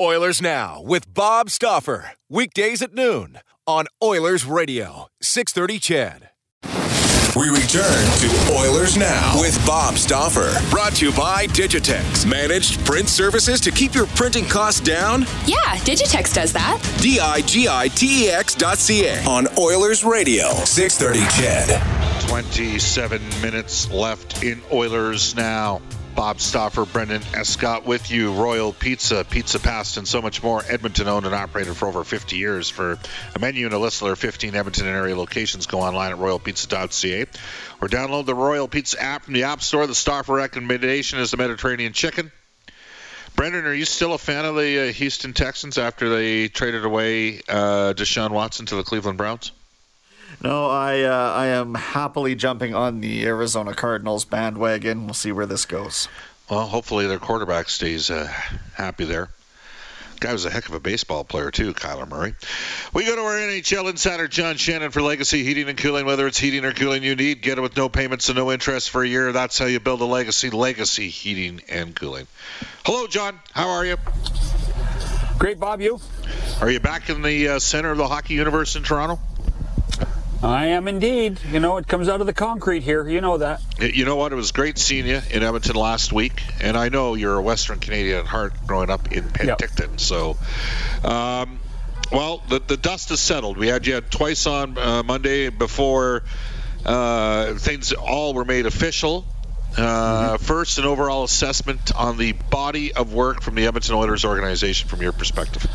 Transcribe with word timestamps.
Oilers 0.00 0.40
Now 0.40 0.80
with 0.80 1.12
Bob 1.12 1.50
Stauffer. 1.50 2.12
Weekdays 2.30 2.80
at 2.80 2.94
noon 2.94 3.38
on 3.66 3.84
Oilers 4.02 4.46
Radio, 4.46 5.08
630 5.20 5.78
CHED. 5.78 6.30
We 7.36 7.50
return 7.50 8.06
to 8.20 8.54
Oilers 8.58 8.96
Now 8.96 9.38
with 9.38 9.54
Bob 9.66 9.96
Stauffer. 9.98 10.52
Brought 10.70 10.94
to 10.94 11.06
you 11.10 11.12
by 11.14 11.48
Digitex. 11.48 12.26
Managed 12.26 12.82
print 12.86 13.10
services 13.10 13.60
to 13.60 13.70
keep 13.70 13.94
your 13.94 14.06
printing 14.06 14.46
costs 14.46 14.80
down? 14.80 15.26
Yeah, 15.44 15.76
Digitex 15.84 16.32
does 16.32 16.54
that. 16.54 16.80
D 17.02 17.20
I 17.20 17.42
G 17.42 17.68
I 17.68 17.88
T 17.88 18.24
E 18.24 18.30
X 18.30 18.54
dot 18.54 18.78
C 18.78 19.04
A 19.06 19.22
on 19.24 19.48
Oilers 19.58 20.02
Radio, 20.02 20.48
630 20.64 21.20
CHED. 21.42 22.26
27 22.26 23.20
minutes 23.42 23.90
left 23.90 24.42
in 24.42 24.62
Oilers 24.72 25.36
Now. 25.36 25.82
Bob 26.20 26.38
Stauffer, 26.38 26.84
Brendan 26.84 27.22
Escott 27.32 27.86
with 27.86 28.10
you. 28.10 28.34
Royal 28.34 28.74
Pizza, 28.74 29.24
Pizza 29.24 29.58
Past, 29.58 29.96
and 29.96 30.06
so 30.06 30.20
much 30.20 30.42
more. 30.42 30.62
Edmonton 30.68 31.08
owned 31.08 31.24
and 31.24 31.34
operated 31.34 31.74
for 31.74 31.88
over 31.88 32.04
50 32.04 32.36
years. 32.36 32.68
For 32.68 32.98
a 33.34 33.38
menu 33.38 33.64
and 33.64 33.74
a 33.74 33.78
list 33.78 34.02
of 34.02 34.08
their 34.08 34.16
15 34.16 34.54
Edmonton 34.54 34.86
and 34.86 34.94
area 34.94 35.16
locations, 35.16 35.64
go 35.64 35.80
online 35.80 36.12
at 36.12 36.18
royalpizza.ca 36.18 37.22
or 37.80 37.88
download 37.88 38.26
the 38.26 38.34
Royal 38.34 38.68
Pizza 38.68 39.02
app 39.02 39.24
from 39.24 39.32
the 39.32 39.44
App 39.44 39.62
Store. 39.62 39.86
The 39.86 39.94
Stauffer 39.94 40.34
recommendation 40.34 41.20
is 41.20 41.30
the 41.30 41.38
Mediterranean 41.38 41.94
chicken. 41.94 42.30
Brendan, 43.34 43.64
are 43.64 43.72
you 43.72 43.86
still 43.86 44.12
a 44.12 44.18
fan 44.18 44.44
of 44.44 44.56
the 44.56 44.90
uh, 44.90 44.92
Houston 44.92 45.32
Texans 45.32 45.78
after 45.78 46.10
they 46.10 46.48
traded 46.48 46.84
away 46.84 47.38
uh, 47.48 47.94
Deshaun 47.94 48.32
Watson 48.32 48.66
to 48.66 48.74
the 48.74 48.82
Cleveland 48.82 49.16
Browns? 49.16 49.52
No, 50.42 50.66
I 50.70 51.02
uh, 51.02 51.32
I 51.32 51.46
am 51.46 51.74
happily 51.74 52.34
jumping 52.34 52.74
on 52.74 53.00
the 53.00 53.26
Arizona 53.26 53.74
Cardinals 53.74 54.24
bandwagon. 54.24 55.06
We'll 55.06 55.14
see 55.14 55.32
where 55.32 55.46
this 55.46 55.64
goes. 55.64 56.08
Well, 56.50 56.66
hopefully 56.66 57.06
their 57.06 57.18
quarterback 57.18 57.68
stays 57.68 58.10
uh, 58.10 58.26
happy 58.74 59.04
there. 59.04 59.28
Guy 60.20 60.34
was 60.34 60.44
a 60.44 60.50
heck 60.50 60.68
of 60.68 60.74
a 60.74 60.80
baseball 60.80 61.24
player 61.24 61.50
too, 61.50 61.72
Kyler 61.72 62.06
Murray. 62.06 62.34
We 62.92 63.06
go 63.06 63.16
to 63.16 63.22
our 63.22 63.36
NHL 63.36 63.88
insider 63.88 64.28
John 64.28 64.56
Shannon 64.56 64.90
for 64.90 65.00
Legacy 65.00 65.42
Heating 65.44 65.68
and 65.70 65.78
Cooling. 65.78 66.04
Whether 66.04 66.26
it's 66.26 66.38
heating 66.38 66.66
or 66.66 66.72
cooling 66.72 67.02
you 67.02 67.16
need, 67.16 67.40
get 67.40 67.56
it 67.56 67.62
with 67.62 67.74
no 67.74 67.88
payments 67.88 68.28
and 68.28 68.36
no 68.36 68.52
interest 68.52 68.90
for 68.90 69.02
a 69.02 69.08
year. 69.08 69.32
That's 69.32 69.58
how 69.58 69.64
you 69.64 69.80
build 69.80 70.02
a 70.02 70.04
legacy. 70.04 70.50
Legacy 70.50 71.08
Heating 71.08 71.62
and 71.70 71.96
Cooling. 71.96 72.26
Hello, 72.84 73.06
John. 73.06 73.40
How 73.52 73.70
are 73.70 73.86
you? 73.86 73.96
Great, 75.38 75.58
Bob. 75.58 75.80
You? 75.80 75.98
Are 76.60 76.70
you 76.70 76.80
back 76.80 77.08
in 77.08 77.22
the 77.22 77.48
uh, 77.48 77.58
center 77.58 77.90
of 77.90 77.96
the 77.96 78.06
hockey 78.06 78.34
universe 78.34 78.76
in 78.76 78.82
Toronto? 78.82 79.18
I 80.42 80.66
am 80.68 80.88
indeed. 80.88 81.38
You 81.50 81.60
know, 81.60 81.76
it 81.76 81.86
comes 81.86 82.08
out 82.08 82.20
of 82.20 82.26
the 82.26 82.32
concrete 82.32 82.82
here. 82.82 83.06
You 83.06 83.20
know 83.20 83.38
that. 83.38 83.60
You 83.78 84.04
know 84.06 84.16
what? 84.16 84.32
It 84.32 84.36
was 84.36 84.52
great 84.52 84.78
seeing 84.78 85.06
you 85.06 85.20
in 85.30 85.42
Edmonton 85.42 85.76
last 85.76 86.12
week, 86.12 86.42
and 86.62 86.76
I 86.76 86.88
know 86.88 87.14
you're 87.14 87.36
a 87.36 87.42
Western 87.42 87.78
Canadian 87.78 88.20
at 88.20 88.26
heart, 88.26 88.54
growing 88.66 88.88
up 88.88 89.12
in 89.12 89.24
Penticton. 89.24 89.90
Yep. 89.90 90.00
So, 90.00 90.38
um, 91.04 91.60
well, 92.10 92.42
the 92.48 92.58
the 92.58 92.78
dust 92.78 93.10
has 93.10 93.20
settled. 93.20 93.58
We 93.58 93.68
had 93.68 93.86
you 93.86 93.94
had 93.94 94.10
twice 94.10 94.46
on 94.46 94.78
uh, 94.78 95.02
Monday 95.02 95.50
before 95.50 96.22
uh, 96.86 97.54
things 97.54 97.92
all 97.92 98.32
were 98.32 98.46
made 98.46 98.64
official. 98.64 99.26
Uh, 99.76 100.36
mm-hmm. 100.36 100.42
First, 100.42 100.78
an 100.78 100.84
overall 100.86 101.22
assessment 101.22 101.94
on 101.94 102.16
the 102.16 102.32
body 102.32 102.94
of 102.94 103.12
work 103.12 103.42
from 103.42 103.54
the 103.56 103.66
Edmonton 103.66 103.94
Oilers 103.94 104.24
organization, 104.24 104.88
from 104.88 105.02
your 105.02 105.12
perspective. 105.12 105.66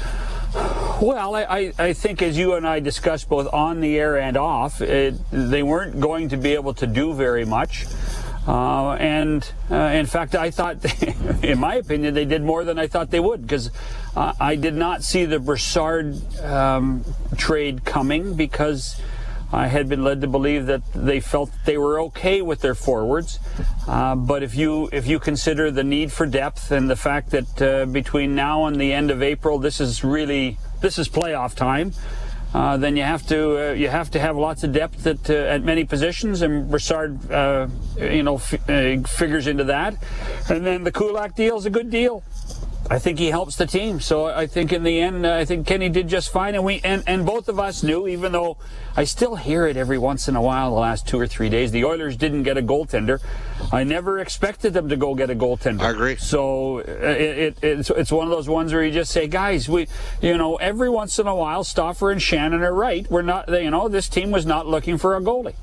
Well, 1.01 1.35
I, 1.35 1.73
I, 1.77 1.91
think 1.91 2.21
as 2.21 2.37
you 2.37 2.53
and 2.53 2.65
I 2.65 2.79
discussed 2.79 3.27
both 3.27 3.53
on 3.53 3.81
the 3.81 3.99
air 3.99 4.17
and 4.17 4.37
off, 4.37 4.79
it, 4.81 5.15
they 5.29 5.61
weren't 5.61 5.99
going 5.99 6.29
to 6.29 6.37
be 6.37 6.53
able 6.53 6.73
to 6.75 6.87
do 6.87 7.13
very 7.13 7.43
much. 7.43 7.85
Uh, 8.47 8.91
and 8.93 9.45
uh, 9.69 9.75
in 9.75 10.05
fact, 10.05 10.35
I 10.35 10.51
thought, 10.51 10.77
in 11.43 11.59
my 11.59 11.75
opinion, 11.75 12.13
they 12.13 12.23
did 12.23 12.43
more 12.43 12.63
than 12.63 12.79
I 12.79 12.87
thought 12.87 13.11
they 13.11 13.19
would 13.19 13.41
because 13.41 13.71
uh, 14.15 14.33
I 14.39 14.55
did 14.55 14.73
not 14.73 15.03
see 15.03 15.25
the 15.25 15.37
Brassard 15.37 16.15
um, 16.41 17.03
trade 17.35 17.83
coming 17.83 18.35
because 18.35 19.01
I 19.51 19.67
had 19.67 19.89
been 19.89 20.03
led 20.03 20.21
to 20.21 20.27
believe 20.27 20.65
that 20.67 20.81
they 20.93 21.19
felt 21.19 21.51
they 21.65 21.77
were 21.77 21.99
okay 22.01 22.41
with 22.41 22.61
their 22.61 22.75
forwards. 22.75 23.39
Uh, 23.87 24.15
but 24.15 24.43
if 24.43 24.55
you 24.55 24.89
if 24.91 25.07
you 25.07 25.19
consider 25.19 25.71
the 25.71 25.83
need 25.83 26.11
for 26.11 26.25
depth 26.25 26.71
and 26.71 26.89
the 26.89 26.95
fact 26.95 27.31
that 27.31 27.61
uh, 27.61 27.85
between 27.85 28.33
now 28.33 28.65
and 28.65 28.79
the 28.79 28.93
end 28.93 29.11
of 29.11 29.21
April, 29.21 29.59
this 29.59 29.79
is 29.79 30.03
really 30.03 30.57
this 30.85 30.99
is 30.99 31.09
playoff 31.09 31.55
time. 31.55 31.91
Uh, 32.53 32.77
then 32.77 32.95
you 32.95 33.01
have 33.01 33.25
to 33.25 33.71
uh, 33.71 33.73
you 33.73 33.89
have 33.89 34.11
to 34.11 34.19
have 34.19 34.37
lots 34.37 34.63
of 34.63 34.71
depth 34.71 35.07
at 35.07 35.29
uh, 35.29 35.33
at 35.33 35.63
many 35.63 35.83
positions, 35.83 36.43
and 36.43 36.69
Brassard, 36.69 37.31
uh, 37.31 37.67
you 37.97 38.21
know, 38.21 38.35
f- 38.35 39.09
figures 39.09 39.47
into 39.47 39.63
that. 39.63 39.95
And 40.47 40.63
then 40.63 40.83
the 40.83 40.91
Kulak 40.91 41.35
deal 41.35 41.57
is 41.57 41.65
a 41.65 41.71
good 41.71 41.89
deal. 41.89 42.23
I 42.87 42.99
think 42.99 43.17
he 43.17 43.31
helps 43.31 43.55
the 43.55 43.65
team. 43.65 43.99
So 43.99 44.27
I 44.27 44.45
think 44.45 44.71
in 44.71 44.83
the 44.83 45.01
end, 45.01 45.25
uh, 45.25 45.33
I 45.33 45.45
think 45.45 45.65
Kenny 45.65 45.89
did 45.89 46.07
just 46.07 46.31
fine. 46.31 46.53
And 46.53 46.63
we 46.63 46.81
and, 46.83 47.03
and 47.07 47.25
both 47.25 47.49
of 47.49 47.59
us 47.59 47.81
knew, 47.81 48.07
even 48.07 48.31
though 48.31 48.57
I 48.95 49.05
still 49.05 49.35
hear 49.35 49.65
it 49.65 49.75
every 49.75 49.97
once 49.97 50.27
in 50.27 50.35
a 50.35 50.41
while, 50.41 50.69
the 50.69 50.79
last 50.79 51.07
two 51.07 51.19
or 51.19 51.25
three 51.25 51.49
days, 51.49 51.71
the 51.71 51.83
Oilers 51.83 52.15
didn't 52.15 52.43
get 52.43 52.57
a 52.57 52.61
goaltender. 52.61 53.21
I 53.71 53.83
never 53.83 54.19
expected 54.19 54.73
them 54.73 54.89
to 54.89 54.97
go 54.97 55.15
get 55.15 55.31
a 55.31 55.35
goaltender. 55.35 55.81
I 55.81 55.89
agree. 55.89 56.17
So 56.17 56.79
uh, 56.79 56.81
it, 56.81 57.37
it, 57.37 57.63
it's, 57.63 57.89
it's 57.89 58.11
one 58.11 58.27
of 58.27 58.31
those 58.31 58.47
ones 58.47 58.71
where 58.71 58.83
you 58.83 58.91
just 58.91 59.11
say, 59.11 59.27
guys, 59.27 59.67
we, 59.67 59.87
you 60.21 60.37
know, 60.37 60.57
every 60.57 60.89
once 60.89 61.17
in 61.17 61.25
a 61.25 61.35
while, 61.35 61.63
Stauffer 61.63 62.11
and 62.11 62.21
Shannon 62.21 62.61
are 62.61 62.73
right. 62.73 63.09
We're 63.09 63.23
not, 63.23 63.49
you 63.49 63.71
know, 63.71 63.87
this 63.87 64.07
team 64.07 64.29
was 64.29 64.45
not 64.45 64.67
looking 64.67 64.99
for 64.99 65.15
a 65.15 65.21
goalie. 65.21 65.55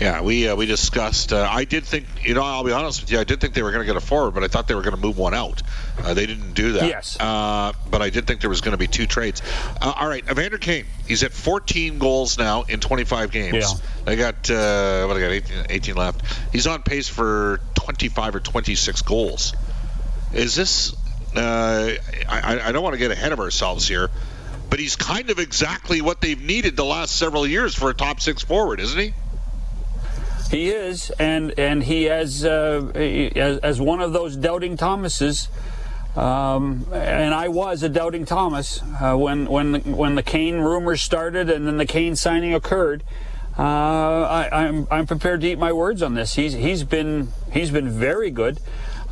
Yeah, 0.00 0.22
we 0.22 0.48
uh, 0.48 0.54
we 0.54 0.66
discussed. 0.66 1.32
Uh, 1.32 1.48
I 1.50 1.64
did 1.64 1.84
think, 1.84 2.06
you 2.22 2.34
know, 2.34 2.42
I'll 2.42 2.62
be 2.62 2.70
honest 2.70 3.00
with 3.00 3.10
you, 3.10 3.18
I 3.18 3.24
did 3.24 3.40
think 3.40 3.54
they 3.54 3.62
were 3.62 3.72
going 3.72 3.84
to 3.84 3.92
get 3.92 3.96
a 3.96 4.04
forward, 4.04 4.32
but 4.32 4.44
I 4.44 4.48
thought 4.48 4.68
they 4.68 4.76
were 4.76 4.82
going 4.82 4.94
to 4.94 5.00
move 5.00 5.18
one 5.18 5.34
out. 5.34 5.62
Uh, 5.98 6.14
they 6.14 6.26
didn't 6.26 6.54
do 6.54 6.72
that. 6.72 6.88
Yes. 6.88 7.16
Uh, 7.18 7.72
but 7.90 8.00
I 8.00 8.10
did 8.10 8.26
think 8.26 8.40
there 8.40 8.50
was 8.50 8.60
going 8.60 8.72
to 8.72 8.78
be 8.78 8.86
two 8.86 9.06
trades. 9.06 9.42
Uh, 9.80 9.92
all 9.96 10.08
right, 10.08 10.22
Evander 10.30 10.58
Kane. 10.58 10.86
He's 11.08 11.24
at 11.24 11.32
14 11.32 11.98
goals 11.98 12.38
now 12.38 12.62
in 12.62 12.78
25 12.78 13.32
games. 13.32 13.56
Yeah. 13.56 14.04
They 14.04 14.16
got 14.16 14.48
uh, 14.50 15.06
what 15.06 15.16
I 15.16 15.20
got 15.20 15.30
18, 15.32 15.66
18 15.68 15.94
left. 15.96 16.22
He's 16.52 16.68
on 16.68 16.82
pace 16.82 17.08
for 17.08 17.60
25 17.74 18.36
or 18.36 18.40
26 18.40 19.02
goals. 19.02 19.54
Is 20.32 20.54
this? 20.54 20.94
I, 21.34 21.98
I 22.28 22.72
don't 22.72 22.82
want 22.82 22.94
to 22.94 22.98
get 22.98 23.10
ahead 23.10 23.32
of 23.32 23.40
ourselves 23.40 23.86
here, 23.86 24.10
but 24.70 24.78
he's 24.78 24.96
kind 24.96 25.30
of 25.30 25.38
exactly 25.38 26.00
what 26.00 26.20
they've 26.20 26.40
needed 26.40 26.76
the 26.76 26.84
last 26.84 27.16
several 27.16 27.46
years 27.46 27.74
for 27.74 27.90
a 27.90 27.94
top 27.94 28.20
six 28.20 28.42
forward, 28.42 28.80
isn't 28.80 28.98
he? 28.98 29.12
He 30.50 30.70
is, 30.70 31.10
and 31.18 31.58
and 31.58 31.82
he 31.82 32.04
has 32.04 32.44
uh, 32.44 32.90
as, 32.94 33.58
as 33.58 33.80
one 33.80 34.00
of 34.00 34.12
those 34.12 34.36
doubting 34.36 34.76
Thomases. 34.76 35.48
Um, 36.16 36.86
and 36.92 37.34
I 37.34 37.48
was 37.48 37.82
a 37.82 37.88
doubting 37.88 38.24
Thomas 38.24 38.82
uh, 39.00 39.14
when 39.16 39.46
when 39.46 39.72
the, 39.72 39.78
when 39.80 40.14
the 40.14 40.22
Kane 40.22 40.56
rumors 40.56 41.02
started 41.02 41.50
and 41.50 41.66
then 41.66 41.76
the 41.76 41.86
Kane 41.86 42.16
signing 42.16 42.54
occurred. 42.54 43.04
Uh, 43.58 43.62
I, 43.62 44.48
am 44.52 44.74
I'm, 44.74 44.88
I'm 44.90 45.06
prepared 45.06 45.40
to 45.42 45.48
eat 45.48 45.58
my 45.58 45.72
words 45.72 46.02
on 46.02 46.14
this. 46.14 46.34
He's 46.34 46.54
he's 46.54 46.82
been 46.84 47.28
he's 47.52 47.70
been 47.70 47.90
very 47.90 48.30
good. 48.30 48.58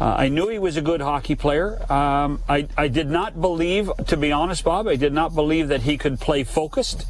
Uh, 0.00 0.14
I 0.18 0.28
knew 0.28 0.48
he 0.48 0.58
was 0.58 0.76
a 0.76 0.82
good 0.82 1.00
hockey 1.00 1.34
player. 1.34 1.80
Um, 1.92 2.42
I 2.48 2.68
I 2.76 2.88
did 2.88 3.10
not 3.10 3.40
believe, 3.40 3.90
to 4.06 4.16
be 4.16 4.32
honest, 4.32 4.64
Bob, 4.64 4.86
I 4.88 4.96
did 4.96 5.12
not 5.12 5.34
believe 5.34 5.68
that 5.68 5.82
he 5.82 5.98
could 5.98 6.18
play 6.18 6.44
focused. 6.44 7.06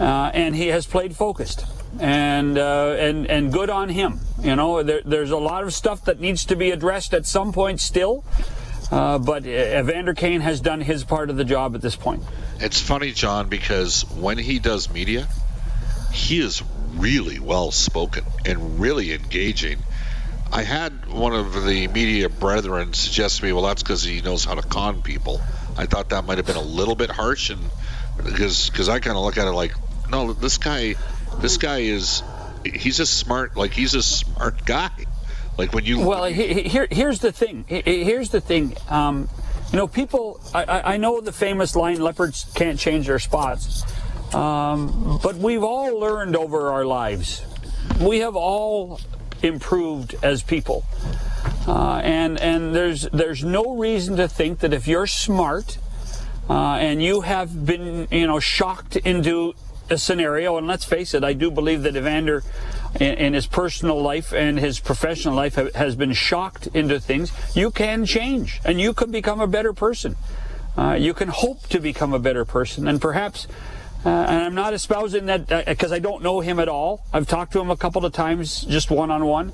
uh, 0.00 0.30
and 0.34 0.56
he 0.56 0.68
has 0.68 0.86
played 0.86 1.16
focused, 1.16 1.64
and 2.00 2.58
uh, 2.58 2.96
and 2.98 3.26
and 3.26 3.52
good 3.52 3.70
on 3.70 3.88
him. 3.88 4.20
You 4.42 4.56
know, 4.56 4.82
there, 4.82 5.00
there's 5.04 5.30
a 5.30 5.38
lot 5.38 5.64
of 5.64 5.72
stuff 5.72 6.04
that 6.04 6.20
needs 6.20 6.44
to 6.46 6.56
be 6.56 6.70
addressed 6.70 7.14
at 7.14 7.26
some 7.26 7.52
point 7.52 7.80
still, 7.80 8.24
uh, 8.90 9.18
but 9.18 9.46
Evander 9.46 10.14
Kane 10.14 10.40
has 10.40 10.60
done 10.60 10.80
his 10.80 11.04
part 11.04 11.30
of 11.30 11.36
the 11.36 11.44
job 11.44 11.74
at 11.74 11.80
this 11.80 11.96
point. 11.96 12.22
It's 12.60 12.80
funny, 12.80 13.12
John, 13.12 13.48
because 13.48 14.02
when 14.10 14.38
he 14.38 14.58
does 14.58 14.92
media, 14.92 15.28
he 16.12 16.40
is 16.40 16.62
really 16.94 17.40
well 17.40 17.70
spoken 17.70 18.24
and 18.44 18.80
really 18.80 19.12
engaging. 19.12 19.78
I 20.52 20.62
had 20.62 21.12
one 21.12 21.34
of 21.34 21.64
the 21.64 21.88
media 21.88 22.28
brethren 22.28 22.92
suggest 22.92 23.38
to 23.38 23.44
me, 23.44 23.52
well, 23.52 23.64
that's 23.64 23.82
because 23.82 24.04
he 24.04 24.20
knows 24.20 24.44
how 24.44 24.54
to 24.54 24.62
con 24.62 25.02
people. 25.02 25.40
I 25.76 25.86
thought 25.86 26.10
that 26.10 26.24
might 26.26 26.38
have 26.38 26.46
been 26.46 26.56
a 26.56 26.62
little 26.62 26.94
bit 26.94 27.10
harsh, 27.10 27.50
and 27.50 27.60
because 28.24 28.70
because 28.70 28.88
I 28.88 29.00
kind 29.00 29.16
of 29.16 29.24
look 29.24 29.36
at 29.36 29.48
it 29.48 29.52
like, 29.52 29.74
no, 30.08 30.32
this 30.32 30.58
guy, 30.58 30.94
this 31.40 31.56
guy 31.56 31.78
is, 31.78 32.22
he's 32.64 33.00
a 33.00 33.06
smart, 33.06 33.56
like 33.56 33.72
he's 33.72 33.94
a 33.94 34.02
smart 34.02 34.64
guy. 34.64 34.90
Like 35.56 35.72
when 35.72 35.84
you 35.84 36.00
well, 36.00 36.24
he, 36.24 36.62
here 36.62 36.88
here's 36.90 37.20
the 37.20 37.30
thing. 37.30 37.64
Here's 37.68 38.30
the 38.30 38.40
thing. 38.40 38.76
Um, 38.88 39.28
you 39.70 39.78
know, 39.78 39.86
people. 39.86 40.40
I, 40.52 40.94
I 40.94 40.96
know 40.96 41.20
the 41.20 41.32
famous 41.32 41.76
line, 41.76 42.00
"Leopards 42.00 42.50
can't 42.54 42.78
change 42.78 43.06
their 43.06 43.20
spots," 43.20 43.84
um, 44.34 45.20
but 45.22 45.36
we've 45.36 45.62
all 45.62 45.98
learned 45.98 46.34
over 46.34 46.72
our 46.72 46.84
lives. 46.84 47.44
We 48.00 48.18
have 48.18 48.34
all 48.34 49.00
improved 49.42 50.16
as 50.22 50.42
people. 50.42 50.84
Uh, 51.66 52.00
and 52.02 52.40
and 52.40 52.74
there's 52.74 53.02
there's 53.12 53.44
no 53.44 53.76
reason 53.76 54.16
to 54.16 54.28
think 54.28 54.58
that 54.58 54.72
if 54.72 54.88
you're 54.88 55.06
smart 55.06 55.78
uh, 56.50 56.74
and 56.74 57.02
you 57.02 57.22
have 57.22 57.64
been 57.64 58.08
you 58.10 58.26
know 58.26 58.40
shocked 58.40 58.96
into 58.96 59.54
a 59.90 59.98
scenario, 59.98 60.56
and 60.56 60.66
let's 60.66 60.84
face 60.84 61.14
it, 61.14 61.24
I 61.24 61.32
do 61.32 61.50
believe 61.50 61.82
that 61.82 61.96
Evander 61.96 62.42
in, 62.98 63.14
in 63.14 63.34
his 63.34 63.46
personal 63.46 64.00
life 64.00 64.32
and 64.32 64.58
his 64.58 64.80
professional 64.80 65.34
life 65.34 65.56
ha- 65.56 65.68
has 65.74 65.96
been 65.96 66.12
shocked 66.12 66.68
into 66.68 67.00
things. 67.00 67.32
You 67.54 67.70
can 67.70 68.06
change, 68.06 68.60
and 68.64 68.80
you 68.80 68.94
can 68.94 69.10
become 69.10 69.40
a 69.40 69.46
better 69.46 69.72
person. 69.72 70.16
Uh, 70.76 70.94
you 70.98 71.14
can 71.14 71.28
hope 71.28 71.68
to 71.68 71.80
become 71.80 72.12
a 72.12 72.18
better 72.18 72.44
person, 72.44 72.88
and 72.88 73.00
perhaps 73.00 73.46
uh, 74.04 74.08
and 74.08 74.42
I'm 74.42 74.54
not 74.54 74.74
espousing 74.74 75.26
that 75.26 75.66
because 75.66 75.90
uh, 75.90 75.94
I 75.94 75.98
don't 75.98 76.22
know 76.22 76.40
him 76.40 76.58
at 76.58 76.68
all. 76.68 77.06
I've 77.10 77.26
talked 77.26 77.54
to 77.54 77.60
him 77.60 77.70
a 77.70 77.76
couple 77.76 78.04
of 78.04 78.12
times, 78.12 78.60
just 78.62 78.90
one 78.90 79.10
on 79.10 79.24
one. 79.24 79.52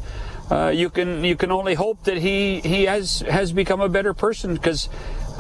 You 0.74 0.90
can 0.90 1.22
you 1.22 1.36
can 1.36 1.52
only 1.52 1.74
hope 1.74 2.02
that 2.04 2.18
he 2.18 2.60
he 2.60 2.86
has 2.86 3.20
has 3.20 3.52
become 3.52 3.80
a 3.80 3.88
better 3.88 4.12
person 4.12 4.54
because 4.54 4.88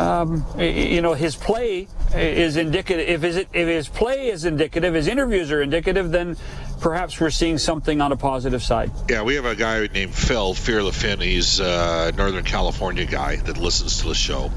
um, 0.00 0.44
you 0.58 1.02
know 1.02 1.14
his 1.14 1.36
play 1.36 1.88
is 2.14 2.56
indicative. 2.56 3.08
If 3.08 3.22
his 3.22 3.36
if 3.36 3.68
his 3.68 3.88
play 3.88 4.28
is 4.28 4.44
indicative, 4.44 4.94
his 4.94 5.08
interviews 5.08 5.52
are 5.52 5.62
indicative, 5.62 6.10
then 6.10 6.36
perhaps 6.80 7.20
we're 7.20 7.30
seeing 7.30 7.58
something 7.58 8.00
on 8.00 8.12
a 8.12 8.16
positive 8.16 8.62
side. 8.62 8.90
Yeah, 9.08 9.22
we 9.22 9.34
have 9.34 9.44
a 9.44 9.54
guy 9.54 9.86
named 9.88 10.14
Phil 10.14 10.54
Fear 10.54 10.90
Finn. 10.92 11.20
He's 11.20 11.60
a 11.60 12.12
Northern 12.16 12.44
California 12.44 13.04
guy 13.04 13.36
that 13.36 13.58
listens 13.58 14.00
to 14.00 14.08
the 14.08 14.14
show 14.14 14.50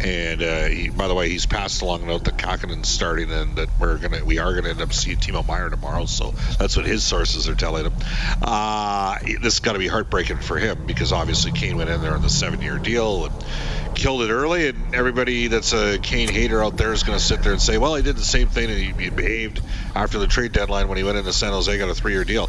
and 0.00 0.42
uh, 0.42 0.64
he, 0.66 0.88
by 0.88 1.08
the 1.08 1.14
way, 1.14 1.28
he's 1.28 1.46
passed 1.46 1.82
along 1.82 2.02
a 2.02 2.06
note 2.06 2.24
that 2.24 2.38
Kahkonen's 2.38 2.88
starting 2.88 3.30
and 3.30 3.56
that 3.56 3.68
we're 3.78 3.98
gonna 3.98 4.24
we 4.24 4.38
are 4.38 4.54
gonna 4.54 4.70
end 4.70 4.80
up 4.80 4.92
seeing 4.92 5.18
Timo 5.18 5.46
Meier 5.46 5.68
tomorrow. 5.68 6.06
So 6.06 6.32
that's 6.58 6.76
what 6.76 6.86
his 6.86 7.04
sources 7.04 7.48
are 7.48 7.54
telling 7.54 7.86
him. 7.86 7.92
Uh, 8.42 9.18
this 9.40 9.54
is 9.54 9.60
to 9.74 9.78
be 9.78 9.88
heartbreaking 9.88 10.38
for 10.38 10.58
him 10.58 10.86
because 10.86 11.12
obviously 11.12 11.52
Kane 11.52 11.76
went 11.76 11.90
in 11.90 12.00
there 12.00 12.14
on 12.14 12.22
the 12.22 12.30
seven-year 12.30 12.78
deal 12.78 13.26
and 13.26 13.34
killed 13.94 14.22
it 14.22 14.30
early, 14.30 14.68
and 14.68 14.94
everybody 14.94 15.48
that's 15.48 15.72
a 15.74 15.98
Kane 15.98 16.28
hater 16.28 16.64
out 16.64 16.76
there 16.76 16.92
is 16.92 17.02
to 17.18 17.24
sit 17.24 17.42
there 17.42 17.52
and 17.52 17.60
say, 17.60 17.76
well, 17.76 17.94
he 17.94 18.02
did 18.02 18.16
the 18.16 18.22
same 18.22 18.48
thing 18.48 18.70
and 18.70 18.78
he, 18.78 19.04
he 19.04 19.10
behaved 19.10 19.60
after 19.94 20.18
the 20.18 20.26
trade 20.26 20.52
deadline 20.52 20.88
when 20.88 20.96
he 20.96 21.04
went 21.04 21.18
into 21.18 21.32
San 21.32 21.52
Jose, 21.52 21.76
got 21.76 21.90
a 21.90 21.94
three-year 21.94 22.24
deal 22.24 22.48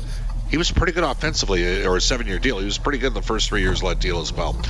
he 0.51 0.57
was 0.57 0.69
pretty 0.69 0.91
good 0.91 1.03
offensively, 1.05 1.85
or 1.85 1.95
a 1.95 2.01
seven-year 2.01 2.37
deal. 2.37 2.59
He 2.59 2.65
was 2.65 2.77
pretty 2.77 2.99
good 2.99 3.07
in 3.07 3.13
the 3.13 3.21
first 3.21 3.47
three 3.49 3.61
years 3.61 3.81
of 3.81 3.89
that 3.89 3.99
deal 3.99 4.19
as 4.19 4.33
well. 4.33 4.61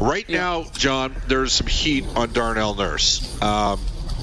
Right 0.00 0.24
yeah. 0.26 0.40
now, 0.40 0.64
John, 0.72 1.14
there's 1.28 1.52
some 1.52 1.66
heat 1.66 2.04
on 2.16 2.32
Darnell 2.32 2.74
Nurse. 2.74 3.40
Um, 3.42 3.78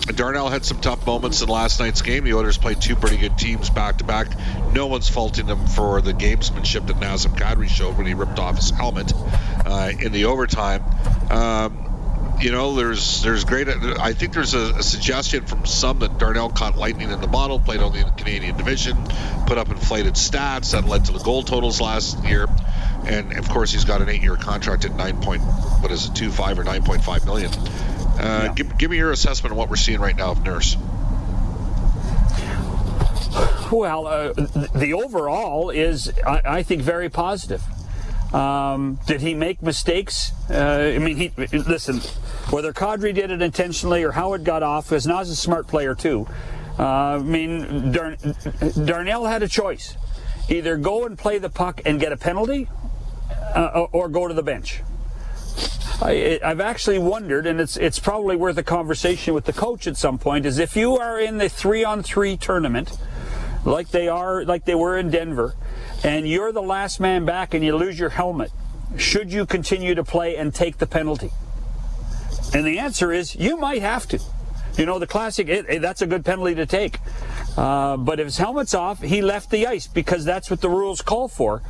Darnell 0.08 0.50
had 0.50 0.66
some 0.66 0.82
tough 0.82 1.06
moments 1.06 1.42
in 1.42 1.50
last 1.50 1.80
night's 1.80 2.02
game. 2.02 2.24
The 2.24 2.34
Oilers 2.34 2.58
played 2.58 2.82
two 2.82 2.96
pretty 2.96 3.18
good 3.18 3.38
teams 3.38 3.70
back 3.70 4.00
to 4.00 4.04
back. 4.04 4.28
No 4.74 4.88
one's 4.88 5.10
faulting 5.10 5.46
them 5.46 5.66
for 5.68 6.02
the 6.02 6.14
gamesmanship 6.14 6.88
that 6.88 6.98
Nazem 6.98 7.36
Kadri 7.38 7.68
showed 7.68 7.98
when 7.98 8.06
he 8.06 8.14
ripped 8.14 8.40
off 8.40 8.58
his 8.58 8.72
helmet 8.72 9.14
uh, 9.66 9.92
in 10.00 10.12
the 10.12 10.26
overtime. 10.26 10.84
Um, 11.30 11.85
you 12.42 12.52
know, 12.52 12.76
there's 12.76 13.24
there's 13.24 13.44
great. 13.46 13.68
I 13.68 14.14
think 14.14 14.34
there's 14.34 14.54
a, 14.54 14.76
a, 14.76 14.84
suggestion 14.84 15.46
from 15.46 15.66
some 15.66 16.00
that 16.00 16.18
Darnell 16.18 16.50
caught 16.50 16.78
lightning 16.78 17.12
in 17.12 17.22
the 17.22 17.28
bottle, 17.28 17.60
played 17.60 17.80
only 17.80 18.00
in 18.00 18.06
the 18.06 18.12
Canadian 18.12 18.58
division, 18.58 18.98
put 19.48 19.58
up 19.58 19.70
inflated 19.70 20.16
stats 20.16 20.72
that 20.72 20.86
led 20.86 21.06
to 21.06 21.14
the 21.14 21.20
goal 21.20 21.44
totals 21.44 21.80
last 21.80 22.24
year, 22.26 22.48
and 23.06 23.38
of 23.38 23.48
course 23.50 23.72
he's 23.72 23.86
got 23.86 24.02
an 24.02 24.10
eight-year 24.10 24.36
contract 24.36 24.86
at 24.86 24.96
nine 24.96 25.22
point 25.22 25.42
what 25.42 25.92
is 25.92 26.08
it, 26.08 26.16
two 26.16 26.30
five 26.30 26.60
or 26.60 26.64
nine 26.64 26.84
point 26.84 27.04
five 27.04 27.26
million. 27.26 27.52
Uh, 27.52 28.18
yeah. 28.18 28.54
give, 28.56 28.78
give 28.78 28.92
me 28.92 28.98
your 28.98 29.12
assessment 29.12 29.52
of 29.52 29.58
what 29.58 29.70
we're 29.70 29.76
seeing 29.76 30.00
right 30.00 30.16
now 30.16 30.32
of 30.32 30.44
Nurse. 30.44 30.78
Well, 33.72 34.08
uh, 34.08 34.34
the 34.34 34.94
overall 34.94 35.70
is, 35.70 36.12
I, 36.26 36.42
I 36.46 36.64
think, 36.64 36.82
very 36.82 37.10
positive. 37.10 37.64
Um, 38.34 39.00
did 39.08 39.22
he 39.22 39.34
make 39.34 39.62
mistakes? 39.62 40.32
Uh, 40.50 40.94
I 40.96 41.00
mean, 41.00 41.18
he 41.18 41.32
listen. 41.52 42.02
Whether 42.52 42.74
Kadri 42.74 43.14
did 43.14 43.32
it 43.32 43.42
intentionally 43.42 44.04
or 44.04 44.12
how 44.12 44.34
it 44.34 44.44
got 44.44 44.64
off, 44.64 44.90
because 44.90 45.08
Nas 45.08 45.30
a 45.30 45.36
smart 45.36 45.68
player 45.68 45.96
too. 45.96 46.28
Uh, 46.78 46.84
I 46.84 47.18
mean, 47.20 47.92
Dar- 47.92 48.18
Darnell 48.86 49.26
had 49.26 49.44
a 49.44 49.48
choice: 49.48 49.96
either 50.50 50.78
go 50.78 51.06
and 51.06 51.18
play 51.18 51.38
the 51.38 51.50
puck 51.50 51.82
and 51.86 52.00
get 52.00 52.12
a 52.12 52.18
penalty, 52.18 52.68
uh, 53.56 53.88
or 53.92 54.10
go 54.10 54.28
to 54.28 54.34
the 54.34 54.44
bench. 54.44 54.82
I, 56.02 56.40
have 56.44 56.60
actually 56.60 57.00
wondered, 57.00 57.48
and 57.48 57.60
it's 57.62 57.78
it's 57.78 58.00
probably 58.00 58.36
worth 58.36 58.58
a 58.58 58.64
conversation 58.64 59.34
with 59.34 59.46
the 59.46 59.54
coach 59.54 59.88
at 59.88 59.98
some 59.98 60.18
point. 60.18 60.46
Is 60.46 60.60
if 60.60 60.76
you 60.76 60.98
are 60.98 61.20
in 61.20 61.38
the 61.38 61.48
three-on-three 61.48 62.38
tournament, 62.38 62.98
like 63.64 63.90
they 63.90 64.08
are, 64.10 64.44
like 64.44 64.66
they 64.66 64.76
were 64.76 64.98
in 64.98 65.10
Denver, 65.10 65.56
and 66.04 66.28
you're 66.28 66.52
the 66.52 66.62
last 66.62 67.00
man 67.00 67.26
back 67.26 67.54
and 67.54 67.64
you 67.64 67.76
lose 67.76 67.98
your 67.98 68.10
helmet, 68.10 68.52
should 68.98 69.32
you 69.32 69.46
continue 69.46 69.96
to 69.96 70.04
play 70.04 70.36
and 70.36 70.54
take 70.54 70.78
the 70.78 70.88
penalty? 70.88 71.32
And 72.56 72.66
the 72.66 72.80
answer 72.80 73.12
is 73.12 73.36
you 73.36 73.58
might 73.58 73.82
have 73.82 74.08
to. 74.08 74.20
You 74.78 74.86
know, 74.86 74.98
the 74.98 75.08
classic, 75.08 75.50
it, 75.50 75.66
it, 75.68 75.82
that's 75.82 76.02
a 76.02 76.08
good 76.08 76.24
penalty 76.24 76.56
to 76.56 76.66
take. 76.66 77.00
Uh, 77.58 77.98
but 77.98 78.18
if 78.22 78.28
his 78.28 78.38
helmet's 78.38 78.74
off, 78.74 79.02
he 79.02 79.22
left 79.22 79.50
the 79.50 79.68
ice 79.68 79.88
because 79.88 80.24
that's 80.24 80.50
what 80.50 80.62
the 80.62 80.70
rules 80.70 81.02
call 81.02 81.28
for. 81.28 81.62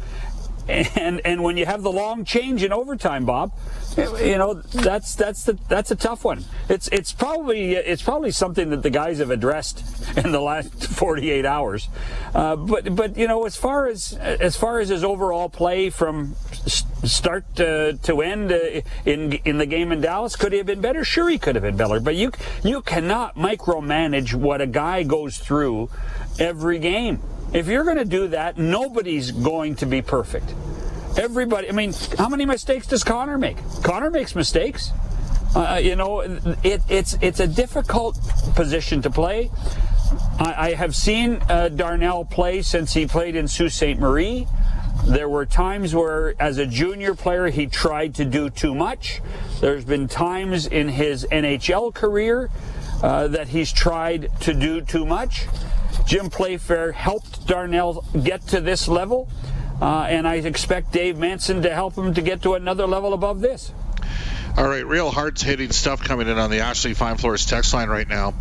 And 0.68 1.22
and 1.24 1.44
when 1.44 1.58
you 1.58 1.66
have 1.66 1.84
the 1.84 1.92
long 1.92 2.26
change 2.26 2.64
in 2.64 2.74
overtime, 2.74 3.26
Bob, 3.26 3.52
you 3.98 4.38
know 4.38 4.56
that's 4.56 5.14
that's 5.16 5.44
the 5.44 5.60
that's 5.70 5.92
a 5.92 5.96
tough 5.96 6.24
one. 6.24 6.44
It's 6.70 6.88
it's 6.88 7.12
probably 7.12 7.74
it's 7.74 8.02
probably 8.02 8.32
something 8.32 8.72
that 8.72 8.82
the 8.82 8.90
guys 8.90 9.20
have 9.20 9.30
addressed 9.30 9.84
in 10.18 10.32
the 10.32 10.42
last 10.42 10.88
48 10.96 11.46
hours. 11.46 11.88
Uh, 12.34 12.56
but 12.56 12.96
but 12.96 13.16
you 13.18 13.28
know 13.28 13.46
as 13.46 13.56
far 13.56 13.88
as 13.88 14.14
as 14.14 14.56
far 14.56 14.80
as 14.80 14.90
his 14.90 15.04
overall 15.04 15.50
play 15.50 15.90
from 15.90 16.36
start 17.04 17.44
to, 17.56 18.00
to 18.04 18.22
end 18.22 18.52
uh, 18.52 18.82
in 19.06 19.34
in 19.46 19.58
the 19.58 19.66
game 19.66 19.92
in 19.92 20.02
Dallas, 20.02 20.36
could 20.36 20.52
he 20.52 20.58
have 20.58 20.68
been 20.68 20.82
better? 20.82 21.06
Sure, 21.06 21.30
he 21.30 21.38
could 21.38 21.56
have 21.56 21.64
been 21.64 21.78
better. 21.78 22.00
But 22.00 22.16
you 22.16 22.32
you 22.64 22.82
cannot 22.82 23.36
micromanage 23.36 24.34
what 24.34 24.62
a 24.62 24.68
guy 24.68 25.04
goes 25.04 25.38
through 25.38 25.90
every 26.40 26.80
game. 26.80 27.22
If 27.56 27.68
you're 27.68 27.86
going 27.86 27.96
to 27.96 28.04
do 28.04 28.28
that, 28.28 28.58
nobody's 28.58 29.32
going 29.32 29.78
to 29.78 29.86
be 29.86 30.02
perfect. 30.02 30.54
Everybody, 31.18 31.70
I 31.70 31.72
mean, 31.72 31.94
how 32.18 32.28
many 32.28 32.46
mistakes 32.46 32.86
does 32.86 33.06
Connor 33.06 33.38
make? 33.38 33.56
Connor 33.82 34.10
makes 34.10 34.36
mistakes. 34.36 34.92
Uh, 35.56 35.80
you 35.82 35.96
know, 35.96 36.20
it, 36.20 36.82
it's 36.90 37.18
it's 37.22 37.40
a 37.40 37.48
difficult 37.48 38.20
position 38.56 39.02
to 39.04 39.10
play. 39.10 39.50
I, 40.38 40.56
I 40.58 40.74
have 40.74 40.94
seen 40.94 41.42
uh, 41.48 41.70
Darnell 41.70 42.26
play 42.26 42.62
since 42.62 42.94
he 42.94 43.08
played 43.08 43.38
in 43.38 43.48
Sault 43.48 43.72
Ste. 43.72 43.98
Marie. 44.00 44.48
There 45.06 45.30
were 45.30 45.46
times 45.46 45.96
where, 45.96 46.34
as 46.42 46.58
a 46.58 46.66
junior 46.66 47.16
player, 47.16 47.48
he 47.48 47.68
tried 47.68 48.16
to 48.16 48.26
do 48.26 48.50
too 48.50 48.76
much. 48.76 49.22
There's 49.62 49.86
been 49.86 50.10
times 50.10 50.68
in 50.68 50.90
his 50.90 51.26
NHL 51.32 51.94
career 51.94 52.50
uh, 53.02 53.30
that 53.30 53.48
he's 53.48 53.72
tried 53.72 54.30
to 54.42 54.54
do 54.54 54.82
too 54.82 55.06
much. 55.06 55.48
Jim 56.06 56.30
Playfair 56.30 56.92
helped 56.92 57.48
Darnell 57.48 58.06
get 58.24 58.42
to 58.48 58.62
this 58.62 58.88
level, 58.88 59.30
uh, 59.82 60.02
and 60.02 60.28
I 60.28 60.36
expect 60.36 60.92
Dave 60.92 61.18
Manson 61.18 61.64
to 61.64 61.74
help 61.74 61.96
him 61.96 62.14
to 62.14 62.22
get 62.22 62.42
to 62.44 62.54
another 62.54 62.86
level 62.86 63.14
above 63.14 63.42
this. 63.42 63.72
All 64.58 64.66
right, 64.66 64.86
real 64.86 65.12
hard 65.12 65.42
hitting 65.42 65.74
stuff 65.74 66.02
coming 66.02 66.30
in 66.30 66.38
on 66.38 66.50
the 66.50 66.62
Ashley 66.62 66.94
Fine 66.94 67.18
Floors 67.18 67.46
text 67.46 67.74
line 67.74 67.90
right 67.90 68.08
now. 68.08 68.36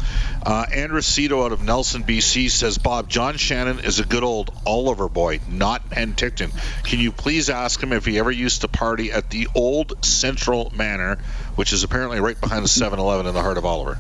Uh, 0.47 0.65
Andres 0.73 1.07
Cito 1.07 1.45
out 1.45 1.51
of 1.51 1.61
Nelson, 1.61 2.05
BC 2.05 2.51
says, 2.51 2.79
Bob, 2.79 3.09
John 3.09 3.37
Shannon 3.37 3.81
is 3.81 3.99
a 3.99 4.05
good 4.05 4.23
old 4.23 4.55
Oliver 4.65 5.09
boy, 5.09 5.41
not 5.49 5.91
Penticton. 5.91 6.53
Can 6.85 7.01
you 7.01 7.11
please 7.11 7.51
ask 7.51 7.83
him 7.83 7.93
if 7.93 8.05
he 8.05 8.21
ever 8.21 8.31
used 8.31 8.61
to 8.61 8.69
party 8.69 9.11
at 9.11 9.31
the 9.31 9.49
old 9.57 10.05
Central 10.05 10.73
Manor, 10.77 11.19
which 11.57 11.73
is 11.73 11.83
apparently 11.83 12.21
right 12.21 12.41
behind 12.41 12.63
the 12.63 12.69
7 12.69 12.97
Eleven 12.97 13.27
in 13.27 13.35
the 13.35 13.43
heart 13.43 13.59
of 13.59 13.65
Oliver? 13.65 13.99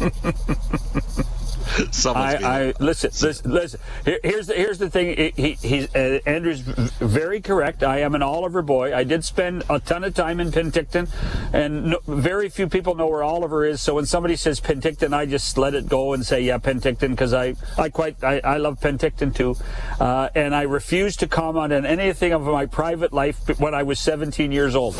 Someone's 1.90 2.42
I, 2.44 2.68
I 2.68 2.72
listen, 2.78 3.10
listen, 3.26 3.50
listen. 3.50 3.80
Here, 4.04 4.20
here's 4.22 4.46
the 4.46 4.54
here's 4.54 4.78
the 4.78 4.90
thing. 4.90 5.32
He, 5.36 5.52
he's 5.52 5.94
uh, 5.94 6.20
Andrew's 6.26 6.60
very 6.60 7.40
correct. 7.40 7.82
I 7.82 8.00
am 8.00 8.14
an 8.14 8.22
Oliver 8.22 8.62
boy. 8.62 8.94
I 8.94 9.02
did 9.04 9.24
spend 9.24 9.64
a 9.68 9.80
ton 9.80 10.04
of 10.04 10.14
time 10.14 10.40
in 10.40 10.52
Penticton, 10.52 11.08
and 11.52 11.86
no, 11.86 11.98
very 12.06 12.48
few 12.48 12.68
people 12.68 12.94
know 12.94 13.08
where 13.08 13.22
Oliver 13.22 13.64
is. 13.64 13.80
So 13.80 13.94
when 13.94 14.06
somebody 14.06 14.36
says 14.36 14.60
Penticton, 14.60 15.12
I 15.12 15.26
just 15.26 15.58
let 15.58 15.74
it 15.74 15.88
go 15.88 16.12
and 16.12 16.24
say 16.24 16.42
yeah, 16.42 16.58
Penticton, 16.58 17.10
because 17.10 17.34
I 17.34 17.54
I 17.76 17.88
quite 17.88 18.22
I, 18.22 18.40
I 18.44 18.56
love 18.58 18.78
Penticton 18.80 19.34
too, 19.34 19.56
uh, 20.00 20.28
and 20.34 20.54
I 20.54 20.62
refuse 20.62 21.16
to 21.16 21.26
comment 21.26 21.72
on 21.72 21.84
anything 21.84 22.32
of 22.32 22.42
my 22.42 22.66
private 22.66 23.12
life 23.12 23.58
when 23.58 23.74
I 23.74 23.82
was 23.82 23.98
17 23.98 24.52
years 24.52 24.76
old. 24.76 24.94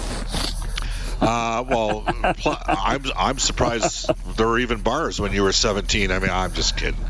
Uh, 1.20 1.64
well, 1.68 2.04
I'm 2.46 3.04
I'm 3.16 3.38
surprised 3.38 4.10
there 4.36 4.46
were 4.46 4.58
even 4.58 4.80
bars 4.82 5.20
when 5.20 5.32
you 5.32 5.42
were 5.42 5.52
17. 5.52 6.10
I 6.10 6.18
mean, 6.18 6.30
I'm 6.30 6.52
just 6.52 6.76
kidding. 6.76 7.00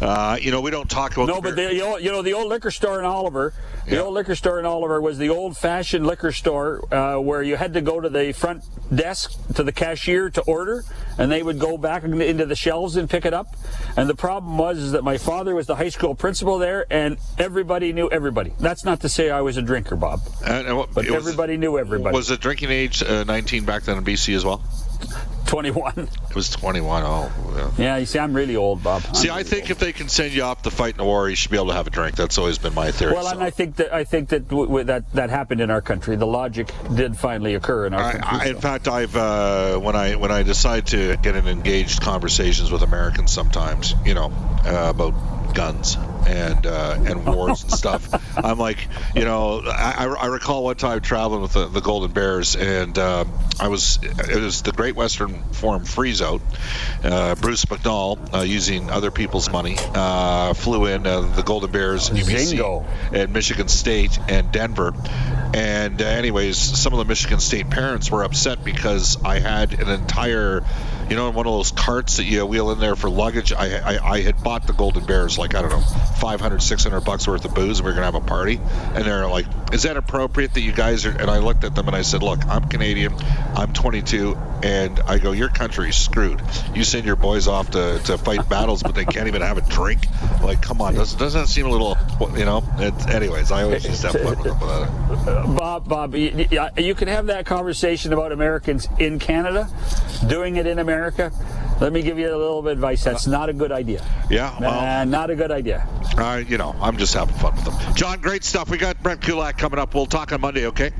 Uh, 0.00 0.38
you 0.40 0.50
know, 0.50 0.60
we 0.60 0.70
don't 0.70 0.90
talk 0.90 1.12
about 1.14 1.28
No, 1.28 1.40
but 1.40 1.56
the, 1.56 1.72
you 1.72 1.80
know, 1.80 1.96
you 1.96 2.10
know 2.10 2.22
the 2.22 2.34
old 2.34 2.48
liquor 2.48 2.70
store 2.70 2.98
in 2.98 3.04
Oliver. 3.04 3.52
The 3.86 3.96
Yeah. 3.96 4.02
old 4.02 4.14
liquor 4.14 4.34
store 4.36 4.60
in 4.60 4.66
Oliver 4.66 5.00
was 5.00 5.18
the 5.18 5.28
old-fashioned 5.30 6.06
liquor 6.06 6.30
store 6.32 6.84
uh, 6.94 7.16
where 7.18 7.42
you 7.42 7.56
had 7.56 7.74
to 7.74 7.80
go 7.80 8.00
to 8.00 8.08
the 8.08 8.32
front 8.32 8.62
desk 8.94 9.32
to 9.54 9.62
the 9.64 9.72
cashier 9.72 10.30
to 10.30 10.40
order, 10.42 10.84
and 11.18 11.32
they 11.32 11.42
would 11.42 11.58
go 11.58 11.76
back 11.76 12.04
into 12.04 12.46
the 12.46 12.54
shelves 12.54 12.96
and 12.96 13.10
pick 13.10 13.24
it 13.26 13.34
up. 13.34 13.56
And 13.96 14.08
the 14.08 14.14
problem 14.14 14.56
was 14.56 14.78
is 14.78 14.92
that 14.92 15.02
my 15.02 15.18
father 15.18 15.54
was 15.54 15.66
the 15.66 15.74
high 15.76 15.88
school 15.88 16.14
principal 16.14 16.58
there, 16.58 16.86
and 16.90 17.16
everybody 17.38 17.92
knew 17.92 18.08
everybody. 18.08 18.52
That's 18.60 18.84
not 18.84 19.00
to 19.00 19.08
say 19.08 19.30
I 19.30 19.40
was 19.40 19.56
a 19.56 19.62
drinker, 19.62 19.96
Bob, 19.96 20.20
what- 20.76 20.94
but 20.94 21.04
was- 21.06 21.14
everybody 21.14 21.56
knew 21.56 21.76
everybody. 21.78 22.14
Was 22.14 22.28
the 22.28 22.36
drinking 22.36 22.70
age 22.70 23.02
uh, 23.02 23.24
19 23.24 23.64
back 23.64 23.82
then 23.82 23.98
in 23.98 24.04
BC 24.04 24.34
as 24.36 24.44
well? 24.44 24.62
21. 25.52 26.08
It 26.30 26.34
was 26.34 26.48
21. 26.48 27.02
Oh, 27.04 27.30
yeah. 27.54 27.70
Yeah, 27.76 27.96
you 27.98 28.06
see, 28.06 28.18
I'm 28.18 28.32
really 28.32 28.56
old, 28.56 28.82
Bob. 28.82 29.02
I'm 29.06 29.14
See, 29.14 29.28
I 29.28 29.42
think 29.42 29.64
old. 29.64 29.72
if 29.72 29.78
they 29.80 29.92
can 29.92 30.08
send 30.08 30.32
you 30.32 30.44
off 30.44 30.62
to 30.62 30.70
fight 30.70 30.94
in 30.94 31.00
a 31.00 31.04
war, 31.04 31.28
you 31.28 31.36
should 31.36 31.50
be 31.50 31.58
able 31.58 31.66
to 31.66 31.74
have 31.74 31.86
a 31.86 31.90
drink. 31.90 32.16
That's 32.16 32.38
always 32.38 32.56
been 32.56 32.72
my 32.72 32.90
theory. 32.90 33.12
Well, 33.12 33.24
so. 33.24 33.32
and 33.32 33.42
I 33.42 33.50
think 33.50 33.76
that 33.76 33.92
I 33.92 34.04
think 34.04 34.30
that 34.30 34.48
w- 34.48 34.66
w- 34.66 34.84
that 34.86 35.12
that 35.12 35.28
happened 35.28 35.60
in 35.60 35.70
our 35.70 35.82
country. 35.82 36.16
The 36.16 36.26
logic 36.26 36.72
did 36.94 37.18
finally 37.18 37.54
occur 37.54 37.84
in 37.84 37.92
our 37.92 38.02
I, 38.02 38.12
country. 38.12 38.28
I, 38.30 38.44
in 38.46 38.54
so. 38.54 38.60
fact, 38.62 38.88
I've 38.88 39.14
uh, 39.14 39.76
when 39.78 39.94
I 39.94 40.16
when 40.16 40.30
I 40.30 40.42
decide 40.42 40.86
to 40.86 41.18
get 41.18 41.36
in 41.36 41.46
engaged 41.46 42.00
conversations 42.00 42.72
with 42.72 42.80
Americans, 42.80 43.30
sometimes 43.30 43.94
you 44.06 44.14
know 44.14 44.32
uh, 44.64 44.86
about 44.88 45.54
guns 45.54 45.98
and 46.26 46.66
uh, 46.66 46.96
and 46.98 47.24
wars 47.26 47.62
and 47.62 47.72
stuff. 47.72 48.08
I'm 48.36 48.58
like, 48.58 48.78
you 49.14 49.24
know, 49.24 49.62
I, 49.64 50.04
I 50.06 50.26
recall 50.26 50.64
one 50.64 50.76
time 50.76 51.00
traveling 51.00 51.42
with 51.42 51.52
the, 51.52 51.68
the 51.68 51.80
Golden 51.80 52.12
Bears, 52.12 52.56
and 52.56 52.96
uh, 52.98 53.24
I 53.60 53.68
was 53.68 53.98
it 54.02 54.40
was 54.40 54.62
the 54.62 54.72
Great 54.72 54.96
Western 54.96 55.42
Forum 55.52 55.84
freeze 55.84 56.22
out. 56.22 56.40
Uh, 57.02 57.34
Bruce 57.36 57.64
McNall, 57.66 58.34
uh, 58.34 58.42
using 58.42 58.90
other 58.90 59.10
people's 59.10 59.50
money, 59.50 59.76
uh, 59.78 60.54
flew 60.54 60.86
in 60.86 61.06
uh, 61.06 61.20
the 61.20 61.42
Golden 61.42 61.70
Bears 61.70 62.08
and 62.08 62.18
UBC 62.18 62.58
Zingo. 62.58 62.86
at 63.12 63.30
Michigan 63.30 63.68
State 63.68 64.18
and 64.28 64.50
Denver. 64.52 64.92
And 65.54 66.00
uh, 66.00 66.04
anyways, 66.06 66.56
some 66.56 66.92
of 66.92 66.98
the 66.98 67.04
Michigan 67.04 67.40
State 67.40 67.68
parents 67.68 68.10
were 68.10 68.22
upset 68.22 68.64
because 68.64 69.22
I 69.22 69.38
had 69.38 69.78
an 69.78 69.88
entire, 69.88 70.64
you 71.12 71.16
know, 71.16 71.28
in 71.28 71.34
one 71.34 71.46
of 71.46 71.52
those 71.52 71.72
carts 71.72 72.16
that 72.16 72.24
you 72.24 72.46
wheel 72.46 72.70
in 72.70 72.80
there 72.80 72.96
for 72.96 73.10
luggage. 73.10 73.52
I, 73.52 73.76
I, 73.96 74.12
I 74.14 74.20
had 74.22 74.42
bought 74.42 74.66
the 74.66 74.72
Golden 74.72 75.04
Bears 75.04 75.36
like 75.36 75.54
I 75.54 75.60
don't 75.60 75.68
know, 75.70 75.82
500, 75.82 76.62
600 76.62 77.00
bucks 77.02 77.28
worth 77.28 77.44
of 77.44 77.54
booze, 77.54 77.80
and 77.80 77.84
we 77.84 77.92
are 77.92 77.94
gonna 77.94 78.06
have 78.06 78.14
a 78.14 78.20
party. 78.22 78.58
And 78.94 79.04
they're 79.04 79.28
like, 79.28 79.44
"Is 79.74 79.82
that 79.82 79.98
appropriate 79.98 80.54
that 80.54 80.62
you 80.62 80.72
guys 80.72 81.04
are?" 81.04 81.10
And 81.10 81.30
I 81.30 81.36
looked 81.36 81.64
at 81.64 81.74
them 81.74 81.86
and 81.86 81.94
I 81.94 82.00
said, 82.00 82.22
"Look, 82.22 82.42
I'm 82.48 82.66
Canadian. 82.66 83.12
I'm 83.54 83.74
22, 83.74 84.38
and 84.62 84.98
I 85.00 85.18
go, 85.18 85.32
your 85.32 85.50
country's 85.50 85.96
screwed. 85.96 86.40
You 86.74 86.82
send 86.82 87.04
your 87.04 87.16
boys 87.16 87.46
off 87.46 87.72
to, 87.72 88.00
to 88.06 88.16
fight 88.16 88.48
battles, 88.48 88.82
but 88.82 88.94
they 88.94 89.04
can't 89.04 89.28
even 89.28 89.42
have 89.42 89.58
a 89.58 89.68
drink. 89.68 90.06
Like, 90.42 90.62
come 90.62 90.80
on, 90.80 90.94
doesn't 90.94 91.18
doesn't 91.18 91.42
that 91.42 91.48
seem 91.48 91.66
a 91.66 91.70
little, 91.70 91.98
you 92.38 92.46
know?" 92.46 92.64
Anyways, 93.10 93.52
I 93.52 93.64
always 93.64 93.82
just 93.82 94.02
have 94.04 94.12
fun 94.12 94.38
with 94.38 94.44
them 94.44 94.58
that. 94.60 95.54
Bob, 95.58 95.86
Bob, 95.86 96.14
you- 96.14 96.48
you 96.78 96.94
can 96.94 97.08
have 97.08 97.26
that 97.26 97.44
conversation 97.44 98.14
about 98.14 98.32
Americans 98.32 98.88
in 98.98 99.18
Canada, 99.18 99.68
doing 100.26 100.56
it 100.56 100.66
in 100.66 100.78
America. 100.78 101.01
Let 101.80 101.92
me 101.92 102.02
give 102.02 102.18
you 102.18 102.28
a 102.28 102.36
little 102.36 102.62
bit 102.62 102.72
of 102.72 102.78
advice. 102.78 103.02
That's 103.02 103.26
not 103.26 103.48
a 103.48 103.52
good 103.52 103.72
idea. 103.72 104.04
Yeah, 104.30 104.56
well, 104.60 105.00
Uh, 105.00 105.04
not 105.04 105.30
a 105.30 105.34
good 105.34 105.50
idea. 105.50 105.86
I, 106.16 106.38
you 106.38 106.58
know, 106.58 106.74
I'm 106.80 106.96
just 106.96 107.14
having 107.14 107.34
fun 107.36 107.56
with 107.56 107.64
them. 107.64 107.94
John, 107.94 108.20
great 108.20 108.44
stuff. 108.44 108.70
We 108.70 108.78
got 108.78 109.02
Brent 109.02 109.20
Kulak 109.22 109.58
coming 109.58 109.78
up. 109.78 109.94
We'll 109.94 110.06
talk 110.06 110.32
on 110.32 110.40
Monday, 110.40 110.66
okay? 110.66 110.92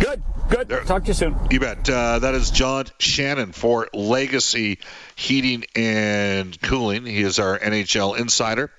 Good, 0.00 0.22
good. 0.48 0.68
Talk 0.86 1.02
to 1.04 1.08
you 1.08 1.14
soon. 1.14 1.36
You 1.50 1.60
bet. 1.60 1.88
Uh, 1.88 2.18
that 2.18 2.34
is 2.34 2.50
John 2.50 2.86
Shannon 2.98 3.52
for 3.52 3.88
Legacy 3.94 4.78
Heating 5.14 5.64
and 5.74 6.60
Cooling. 6.62 7.06
He 7.06 7.20
is 7.22 7.38
our 7.38 7.58
NHL 7.58 8.18
insider. 8.18 8.70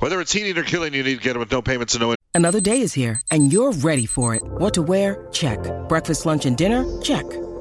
Whether 0.00 0.20
it's 0.20 0.32
heating 0.32 0.58
or 0.58 0.64
cooling, 0.64 0.92
you 0.92 1.02
need 1.02 1.18
to 1.18 1.22
get 1.22 1.36
it 1.36 1.38
with 1.38 1.50
no 1.52 1.62
payments 1.62 1.94
and 1.94 2.02
no 2.02 2.14
Another 2.34 2.60
day 2.60 2.80
is 2.82 2.92
here, 2.92 3.18
and 3.30 3.50
you're 3.50 3.72
ready 3.72 4.04
for 4.04 4.34
it. 4.34 4.42
What 4.42 4.74
to 4.74 4.82
wear? 4.82 5.26
Check. 5.32 5.58
Breakfast, 5.88 6.26
lunch, 6.26 6.44
and 6.44 6.54
dinner? 6.54 6.84
Check. 7.00 7.24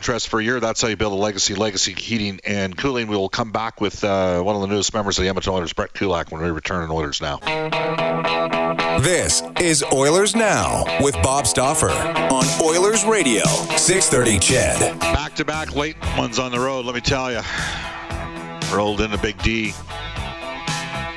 Trust 0.00 0.28
for 0.28 0.40
a 0.40 0.44
year. 0.44 0.60
That's 0.60 0.80
how 0.82 0.88
you 0.88 0.96
build 0.96 1.12
a 1.12 1.16
legacy. 1.16 1.54
Legacy 1.54 1.94
heating 1.94 2.40
and 2.44 2.76
cooling. 2.76 3.08
We 3.08 3.16
will 3.16 3.28
come 3.28 3.50
back 3.50 3.80
with 3.80 4.04
uh, 4.04 4.42
one 4.42 4.54
of 4.54 4.62
the 4.62 4.68
newest 4.68 4.92
members 4.94 5.18
of 5.18 5.22
the 5.22 5.28
Edmonton 5.28 5.52
Oilers, 5.52 5.72
Brett 5.72 5.94
Kulak, 5.94 6.30
when 6.30 6.42
we 6.42 6.50
return 6.50 6.84
in 6.84 6.90
Oilers 6.90 7.20
now. 7.20 7.38
This 9.00 9.42
is 9.60 9.84
Oilers 9.92 10.34
Now 10.34 10.84
with 11.00 11.14
Bob 11.22 11.46
Stauffer 11.46 11.90
on 11.90 12.44
Oilers 12.62 13.04
Radio, 13.04 13.44
630 13.44 14.38
CHED. 14.38 15.00
Back 15.00 15.34
to 15.36 15.44
back 15.44 15.74
late 15.74 15.96
ones 16.16 16.38
on 16.38 16.52
the 16.52 16.60
road. 16.60 16.84
Let 16.84 16.94
me 16.94 17.00
tell 17.00 17.32
you, 17.32 17.40
rolled 18.74 19.00
in 19.00 19.10
into 19.10 19.22
Big 19.22 19.42
D 19.42 19.72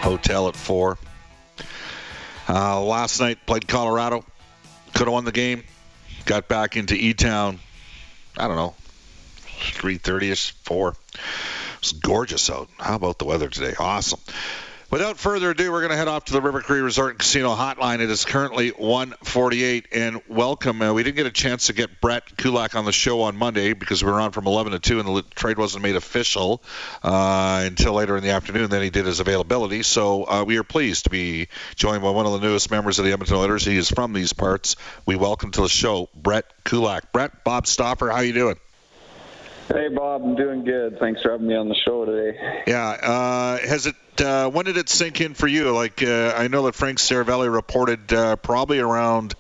hotel 0.02 0.48
at 0.48 0.56
four. 0.56 0.98
Uh, 2.48 2.82
last 2.82 3.20
night 3.20 3.38
played 3.46 3.68
Colorado. 3.68 4.26
Could 4.94 5.08
have 5.08 5.14
won 5.14 5.26
the 5.26 5.32
game. 5.32 5.64
Got 6.26 6.48
back 6.48 6.76
into 6.76 6.96
E 6.96 7.14
Town. 7.14 7.60
I 8.40 8.48
don't 8.48 8.56
know, 8.56 8.74
3:30 9.74 10.32
ish, 10.32 10.52
four. 10.64 10.96
It's 11.80 11.92
gorgeous 11.92 12.50
out. 12.50 12.70
How 12.78 12.96
about 12.96 13.20
the 13.20 13.26
weather 13.26 13.50
today? 13.50 13.76
Awesome. 13.80 14.20
Without 14.92 15.20
further 15.20 15.52
ado, 15.52 15.72
we're 15.72 15.82
going 15.82 15.92
to 15.92 15.98
head 15.98 16.08
off 16.08 16.26
to 16.26 16.34
the 16.34 16.42
River 16.42 16.62
Cree 16.62 16.80
Resort 16.80 17.12
and 17.12 17.20
Casino 17.20 17.54
Hotline. 17.54 18.00
It 18.00 18.10
is 18.10 18.26
currently 18.26 18.72
1:48, 18.72 19.86
and 19.92 20.20
welcome. 20.28 20.82
Uh, 20.82 20.94
we 20.94 21.04
didn't 21.04 21.16
get 21.16 21.28
a 21.28 21.32
chance 21.32 21.68
to 21.68 21.74
get 21.74 22.02
Brett 22.02 22.24
Kulak 22.38 22.74
on 22.76 22.86
the 22.86 22.92
show 22.92 23.22
on 23.22 23.38
Monday 23.38 23.74
because 23.74 24.04
we 24.04 24.12
were 24.12 24.20
on 24.20 24.32
from 24.32 24.48
11 24.48 24.72
to 24.72 24.80
2, 24.80 25.00
and 25.00 25.16
the 25.16 25.22
trade 25.36 25.60
wasn't 25.60 25.84
made 25.84 25.96
official 25.96 26.64
uh, 27.04 27.66
until 27.68 27.94
later 27.94 28.18
in 28.18 28.24
the 28.24 28.32
afternoon. 28.32 28.72
Then 28.72 28.82
he 28.82 28.90
did 28.90 29.06
his 29.06 29.20
availability, 29.20 29.84
so 29.84 30.24
uh, 30.24 30.44
we 30.44 30.58
are 30.58 30.64
pleased 30.64 31.04
to 31.04 31.12
be 31.12 31.50
joined 31.76 32.02
by 32.02 32.10
one 32.10 32.26
of 32.26 32.32
the 32.32 32.40
newest 32.40 32.72
members 32.72 32.98
of 32.98 33.06
the 33.06 33.12
Edmonton 33.12 33.38
Oilers. 33.38 33.64
He 33.64 33.78
is 33.78 33.92
from 33.92 34.14
these 34.14 34.34
parts. 34.34 34.76
We 35.06 35.16
welcome 35.16 35.52
to 35.52 35.62
the 35.62 35.70
show 35.70 36.10
Brett 36.16 36.46
Kulak. 36.64 37.12
Brett, 37.12 37.44
Bob 37.44 37.68
Stauffer, 37.68 38.10
how 38.10 38.22
you 38.22 38.34
doing? 38.34 38.56
Hey, 39.72 39.88
Bob, 39.90 40.24
I'm 40.24 40.36
doing 40.36 40.64
good. 40.64 40.98
Thanks 41.00 41.22
for 41.22 41.30
having 41.30 41.46
me 41.46 41.54
on 41.54 41.70
the 41.70 41.76
show 41.86 42.04
today. 42.04 42.64
Yeah. 42.66 42.88
Uh, 42.90 43.60
has 43.60 43.86
it? 43.86 43.94
Uh, 44.22 44.50
when 44.50 44.66
did 44.66 44.78
it 44.78 44.90
sink 44.90 45.22
in 45.22 45.34
for 45.34 45.48
you? 45.48 45.72
Like, 45.72 46.04
uh, 46.04 46.34
I 46.36 46.48
know 46.48 46.64
that 46.64 46.76
Frank 46.76 47.00
Seravalli 47.00 47.54
reported 47.54 48.12
uh, 48.14 48.36
probably 48.38 48.80
around. 48.80 49.36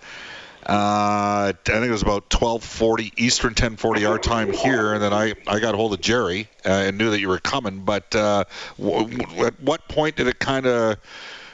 Uh, 0.65 1.51
I 1.51 1.53
think 1.63 1.86
it 1.86 1.91
was 1.91 2.03
about 2.03 2.29
12:40 2.29 3.13
Eastern, 3.17 3.55
10:40 3.55 4.07
our 4.07 4.19
time 4.19 4.51
here, 4.51 4.93
and 4.93 5.01
then 5.01 5.13
I, 5.13 5.33
I 5.48 5.59
got 5.59 5.74
a 5.74 5.77
hold 5.77 5.93
of 5.93 6.01
Jerry 6.01 6.48
uh, 6.65 6.69
and 6.69 6.98
knew 6.98 7.09
that 7.12 7.19
you 7.19 7.29
were 7.29 7.39
coming. 7.39 7.79
But 7.79 8.13
uh, 8.15 8.43
w- 8.77 9.17
w- 9.17 9.45
at 9.45 9.59
what 9.62 9.88
point 9.88 10.17
did 10.17 10.27
it 10.27 10.38
kind 10.38 10.67
of 10.67 10.98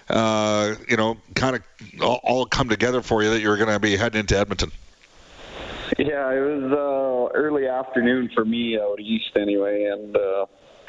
uh, 0.09 0.75
you 0.87 0.97
know, 0.97 1.17
kind 1.35 1.55
of 1.55 1.63
all, 2.01 2.19
all 2.23 2.45
come 2.45 2.69
together 2.69 3.01
for 3.01 3.23
you 3.23 3.31
that 3.31 3.41
you 3.41 3.49
were 3.49 3.57
going 3.57 3.69
to 3.69 3.79
be 3.79 3.97
heading 3.97 4.19
into 4.19 4.37
Edmonton? 4.37 4.71
Yeah, 5.97 6.31
it 6.31 6.39
was 6.39 6.71
uh, 6.71 7.37
early 7.37 7.67
afternoon 7.67 8.29
for 8.33 8.43
me 8.43 8.79
out 8.79 8.99
east 8.99 9.31
anyway, 9.35 9.85
and 9.85 10.15
uh, 10.15 10.45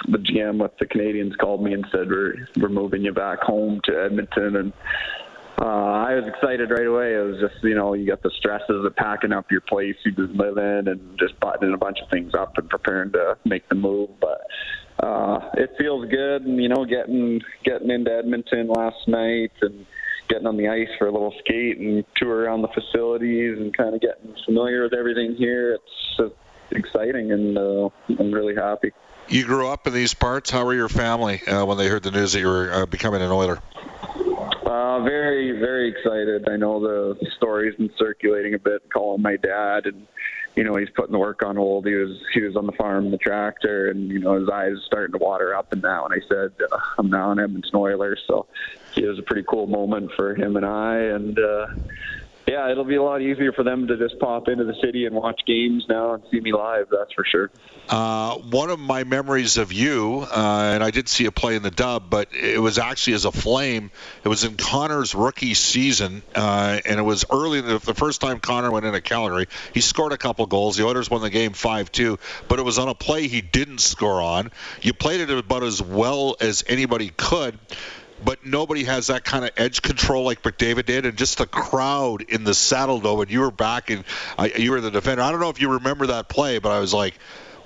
the 0.08 0.18
GM 0.18 0.60
with 0.60 0.76
the 0.78 0.86
Canadiens 0.86 1.36
called 1.38 1.62
me 1.62 1.72
and 1.72 1.86
said 1.90 2.08
we're 2.08 2.48
we're 2.56 2.68
moving 2.68 3.02
you 3.02 3.12
back 3.12 3.40
home 3.40 3.80
to 3.84 4.04
Edmonton, 4.04 4.56
and 4.56 4.72
uh, 5.60 5.64
I 5.64 6.14
was 6.14 6.24
excited 6.26 6.70
right 6.70 6.86
away. 6.86 7.14
It 7.14 7.26
was 7.26 7.40
just 7.40 7.62
you 7.64 7.74
know 7.74 7.94
you 7.94 8.06
got 8.06 8.22
the 8.22 8.30
stresses 8.38 8.84
of 8.84 8.96
packing 8.96 9.32
up 9.32 9.50
your 9.50 9.62
place 9.62 9.96
you 10.04 10.12
just 10.12 10.32
live 10.32 10.58
in 10.58 10.88
and 10.88 11.18
just 11.18 11.38
buttoning 11.40 11.74
a 11.74 11.78
bunch 11.78 11.98
of 12.02 12.10
things 12.10 12.34
up 12.34 12.58
and 12.58 12.68
preparing 12.68 13.12
to 13.12 13.36
make 13.44 13.68
the 13.68 13.74
move, 13.74 14.10
but. 14.20 14.40
Uh, 14.98 15.50
it 15.58 15.70
feels 15.76 16.08
good, 16.08 16.40
and 16.46 16.56
you 16.56 16.70
know, 16.70 16.86
getting 16.86 17.38
getting 17.66 17.90
into 17.90 18.10
Edmonton 18.10 18.66
last 18.68 19.06
night 19.06 19.52
and 19.60 19.84
getting 20.28 20.46
on 20.46 20.56
the 20.56 20.68
ice 20.68 20.88
for 20.98 21.06
a 21.06 21.12
little 21.12 21.34
skate 21.40 21.78
and 21.78 22.04
tour 22.16 22.44
around 22.44 22.62
the 22.62 22.68
facilities 22.68 23.58
and 23.58 23.76
kind 23.76 23.94
of 23.94 24.00
getting 24.00 24.34
familiar 24.44 24.82
with 24.82 24.94
everything 24.94 25.34
here. 25.36 25.74
It's 25.74 26.20
uh, 26.20 26.28
exciting, 26.70 27.32
and 27.32 27.56
uh, 27.58 27.88
I'm 28.18 28.32
really 28.32 28.54
happy. 28.54 28.92
You 29.28 29.44
grew 29.44 29.68
up 29.68 29.86
in 29.86 29.92
these 29.92 30.14
parts. 30.14 30.50
How 30.50 30.64
were 30.64 30.74
your 30.74 30.88
family 30.88 31.42
uh, 31.46 31.64
when 31.64 31.78
they 31.78 31.88
heard 31.88 32.02
the 32.02 32.10
news 32.10 32.32
that 32.32 32.40
you 32.40 32.46
were 32.46 32.72
uh, 32.72 32.86
becoming 32.86 33.22
an 33.22 33.30
Oiler? 33.30 33.58
Uh, 34.64 35.02
very, 35.02 35.58
very 35.58 35.88
excited. 35.90 36.48
I 36.48 36.56
know 36.56 36.80
the 36.80 37.16
story's 37.36 37.74
been 37.76 37.90
circulating 37.98 38.54
a 38.54 38.58
bit, 38.58 38.88
calling 38.92 39.22
my 39.22 39.36
dad, 39.36 39.86
and 39.86 40.06
you 40.54 40.62
know 40.62 40.76
he's 40.76 40.90
putting 40.90 41.12
the 41.12 41.18
work 41.18 41.44
on 41.44 41.56
hold. 41.56 41.86
He 41.86 41.94
was 41.94 42.16
he 42.32 42.40
was 42.40 42.56
on 42.56 42.66
the 42.66 42.72
farm, 42.72 43.10
the 43.10 43.18
tractor, 43.18 43.90
and 43.90 44.08
you 44.10 44.20
know 44.20 44.38
his 44.38 44.48
eyes 44.48 44.74
starting 44.86 45.18
to 45.18 45.24
water 45.24 45.54
up. 45.54 45.72
And 45.72 45.82
now, 45.82 46.06
and 46.06 46.14
I 46.14 46.26
said, 46.28 46.52
uh, 46.70 46.78
I'm 46.98 47.10
now 47.10 47.32
an 47.32 47.40
Edmonton 47.40 47.74
Oiler, 47.74 48.16
so 48.26 48.46
it 48.96 49.06
was 49.06 49.18
a 49.18 49.22
pretty 49.22 49.44
cool 49.48 49.66
moment 49.66 50.12
for 50.16 50.34
him 50.34 50.56
and 50.56 50.64
I, 50.64 50.96
and. 50.98 51.38
uh 51.38 51.66
yeah, 52.46 52.70
it'll 52.70 52.84
be 52.84 52.94
a 52.94 53.02
lot 53.02 53.22
easier 53.22 53.52
for 53.52 53.64
them 53.64 53.88
to 53.88 53.96
just 53.96 54.18
pop 54.20 54.48
into 54.48 54.64
the 54.64 54.74
city 54.80 55.04
and 55.06 55.14
watch 55.14 55.40
games 55.46 55.84
now 55.88 56.14
and 56.14 56.22
see 56.30 56.40
me 56.40 56.52
live. 56.52 56.86
That's 56.90 57.12
for 57.12 57.24
sure. 57.24 57.50
Uh, 57.88 58.36
one 58.36 58.70
of 58.70 58.78
my 58.78 59.04
memories 59.04 59.56
of 59.56 59.72
you, 59.72 60.26
uh, 60.30 60.70
and 60.74 60.82
I 60.82 60.90
did 60.90 61.08
see 61.08 61.26
a 61.26 61.32
play 61.32 61.56
in 61.56 61.62
the 61.62 61.70
dub, 61.70 62.08
but 62.08 62.28
it 62.32 62.60
was 62.60 62.78
actually 62.78 63.14
as 63.14 63.24
a 63.24 63.32
flame. 63.32 63.90
It 64.24 64.28
was 64.28 64.44
in 64.44 64.56
Connor's 64.56 65.14
rookie 65.14 65.54
season, 65.54 66.22
uh, 66.34 66.80
and 66.84 66.98
it 66.98 67.02
was 67.02 67.24
early 67.30 67.60
the, 67.60 67.78
the 67.78 67.94
first 67.94 68.20
time 68.20 68.38
Connor 68.38 68.70
went 68.70 68.86
into 68.86 69.00
Calgary. 69.00 69.46
He 69.74 69.80
scored 69.80 70.12
a 70.12 70.18
couple 70.18 70.46
goals. 70.46 70.76
The 70.76 70.84
Oilers 70.84 71.10
won 71.10 71.22
the 71.22 71.30
game 71.30 71.52
five-two, 71.52 72.18
but 72.48 72.58
it 72.58 72.62
was 72.62 72.78
on 72.78 72.88
a 72.88 72.94
play 72.94 73.28
he 73.28 73.40
didn't 73.40 73.78
score 73.78 74.20
on. 74.20 74.52
You 74.82 74.92
played 74.92 75.20
it 75.20 75.30
about 75.30 75.62
as 75.62 75.82
well 75.82 76.36
as 76.40 76.64
anybody 76.68 77.12
could 77.16 77.58
but 78.24 78.44
nobody 78.44 78.84
has 78.84 79.08
that 79.08 79.24
kind 79.24 79.44
of 79.44 79.50
edge 79.56 79.82
control 79.82 80.24
like 80.24 80.42
McDavid 80.42 80.86
did, 80.86 81.06
and 81.06 81.16
just 81.16 81.38
the 81.38 81.46
crowd 81.46 82.22
in 82.22 82.44
the 82.44 82.52
Saddledome. 82.52 83.22
And 83.22 83.30
you 83.30 83.40
were 83.40 83.50
back, 83.50 83.90
and 83.90 84.04
you 84.56 84.70
were 84.70 84.80
the 84.80 84.90
defender. 84.90 85.22
I 85.22 85.30
don't 85.30 85.40
know 85.40 85.50
if 85.50 85.60
you 85.60 85.72
remember 85.72 86.08
that 86.08 86.28
play, 86.28 86.58
but 86.58 86.72
I 86.72 86.80
was 86.80 86.94
like, 86.94 87.18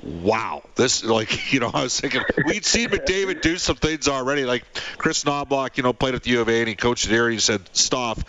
wow, 0.02 0.62
this 0.76 1.04
like 1.04 1.52
you 1.52 1.61
know 1.61 1.71
I 1.73 1.85
was 1.85 1.99
thinking 1.99 2.23
we'd 2.47 2.64
seen 2.64 2.88
McDavid 2.88 3.42
do 3.42 3.57
some 3.57 3.76
things 3.76 4.09
already. 4.09 4.45
Like 4.45 4.64
Chris 4.99 5.25
Knoblauch, 5.25 5.76
you 5.76 5.83
know, 5.83 5.92
played 5.92 6.14
at 6.14 6.23
the 6.23 6.30
U 6.30 6.40
of 6.40 6.49
A 6.49 6.61
and 6.61 6.69
he 6.69 6.75
coached 6.75 7.09
there. 7.09 7.26
And 7.26 7.35
he 7.35 7.40
said, 7.40 7.62
"Stop." 7.73 8.21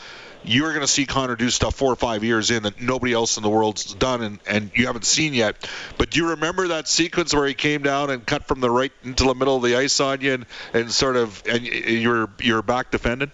You 0.43 0.65
are 0.65 0.69
going 0.69 0.81
to 0.81 0.88
see 0.88 1.05
Connor 1.05 1.36
do 1.36 1.50
stuff 1.50 1.75
four 1.75 1.91
or 1.91 1.95
five 1.95 2.24
years 2.24 2.51
in 2.51 2.63
that 2.63 2.81
nobody 2.81 3.13
else 3.13 3.38
in 3.38 3.43
the 3.43 3.50
world's 3.50 3.93
done 3.93 4.21
and, 4.21 4.39
and 4.48 4.71
you 4.75 4.88
haven't 4.88 5.05
seen 5.05 5.33
yet. 5.33 5.69
But 5.98 6.12
do 6.12 6.19
you 6.19 6.29
remember 6.29 6.69
that 6.69 6.88
sequence 6.88 7.33
where 7.33 7.48
he 7.48 7.53
came 7.53 7.81
down 7.83 8.10
and 8.10 8.25
cut 8.25 8.48
from 8.48 8.60
the 8.60 8.69
right 8.69 8.91
into 9.03 9.25
the 9.25 9.36
middle 9.36 9.55
of 9.55 9.63
the 9.63 9.75
ice 9.75 10.00
on 10.00 10.21
you 10.21 10.33
and, 10.33 10.45
and 10.74 10.91
sort 10.91 11.15
of 11.15 11.43
and 11.48 11.63
you're 11.63 12.29
you're 12.39 12.62
back 12.62 12.91
defending? 12.91 13.31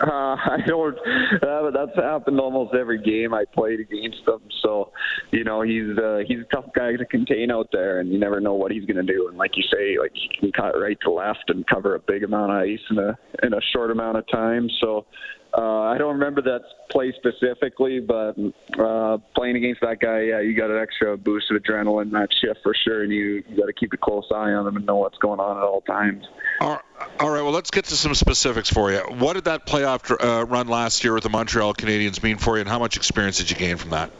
Uh, 0.00 0.06
I 0.36 0.58
don't. 0.66 0.98
Uh, 1.42 1.70
that's 1.70 1.96
happened 1.96 2.40
almost 2.40 2.74
every 2.74 3.00
game 3.00 3.34
I 3.34 3.44
played 3.44 3.80
against 3.80 4.26
him. 4.26 4.40
So, 4.62 4.92
you 5.30 5.44
know, 5.44 5.62
he's 5.62 5.96
uh, 5.98 6.20
he's 6.26 6.40
a 6.40 6.54
tough 6.54 6.66
guy 6.74 6.96
to 6.96 7.04
contain 7.04 7.50
out 7.50 7.68
there, 7.72 8.00
and 8.00 8.10
you 8.10 8.18
never 8.18 8.40
know 8.40 8.54
what 8.54 8.70
he's 8.70 8.84
going 8.84 9.04
to 9.04 9.12
do. 9.12 9.28
And 9.28 9.36
like 9.36 9.56
you 9.56 9.62
say, 9.72 9.98
like 9.98 10.12
he 10.14 10.30
can 10.38 10.52
cut 10.52 10.78
right 10.78 10.98
to 11.02 11.10
left 11.10 11.44
and 11.48 11.66
cover 11.66 11.94
a 11.94 12.00
big 12.00 12.22
amount 12.22 12.52
of 12.52 12.58
ice 12.58 12.80
in 12.90 12.98
a 12.98 13.18
in 13.42 13.54
a 13.54 13.60
short 13.72 13.90
amount 13.90 14.18
of 14.18 14.26
time. 14.28 14.68
So, 14.80 15.06
uh, 15.56 15.80
I 15.82 15.98
don't 15.98 16.14
remember 16.14 16.42
that 16.42 16.60
play 16.90 17.12
specifically, 17.16 18.00
but 18.00 18.34
uh, 18.78 19.18
playing 19.34 19.56
against 19.56 19.80
that 19.80 19.98
guy, 20.00 20.22
yeah, 20.22 20.40
you 20.40 20.54
got 20.54 20.70
an 20.70 20.78
extra 20.78 21.16
boost 21.16 21.50
of 21.50 21.62
adrenaline 21.62 22.10
that 22.12 22.28
shift 22.40 22.60
for 22.62 22.74
sure, 22.74 23.02
and 23.02 23.12
you, 23.12 23.42
you 23.48 23.56
got 23.56 23.66
to 23.66 23.72
keep 23.72 23.92
a 23.92 23.96
close 23.96 24.26
eye 24.30 24.52
on 24.52 24.66
him 24.66 24.76
and 24.76 24.84
know 24.86 24.96
what's 24.96 25.18
going 25.18 25.40
on 25.40 25.56
at 25.56 25.62
all 25.62 25.80
times. 25.80 26.26
All 26.60 26.70
right, 26.70 26.82
all 27.20 27.30
right, 27.30 27.42
well, 27.42 27.52
let's 27.52 27.70
get 27.70 27.86
to 27.86 27.96
some 27.96 28.14
specifics 28.14 28.70
for 28.70 28.92
you. 28.92 28.98
What 28.98 29.34
did 29.34 29.44
that 29.44 29.66
playoff 29.66 30.10
uh, 30.10 30.44
run 30.44 30.68
last 30.68 31.04
year 31.04 31.14
with 31.14 31.22
the 31.22 31.30
Montreal 31.30 31.74
Canadiens 31.74 32.22
mean 32.22 32.36
for 32.36 32.56
you, 32.56 32.60
and 32.60 32.68
how 32.68 32.78
much 32.78 32.96
experience 32.96 33.38
did 33.38 33.50
you 33.50 33.56
gain 33.56 33.76
from 33.76 33.90
that? 33.90 34.10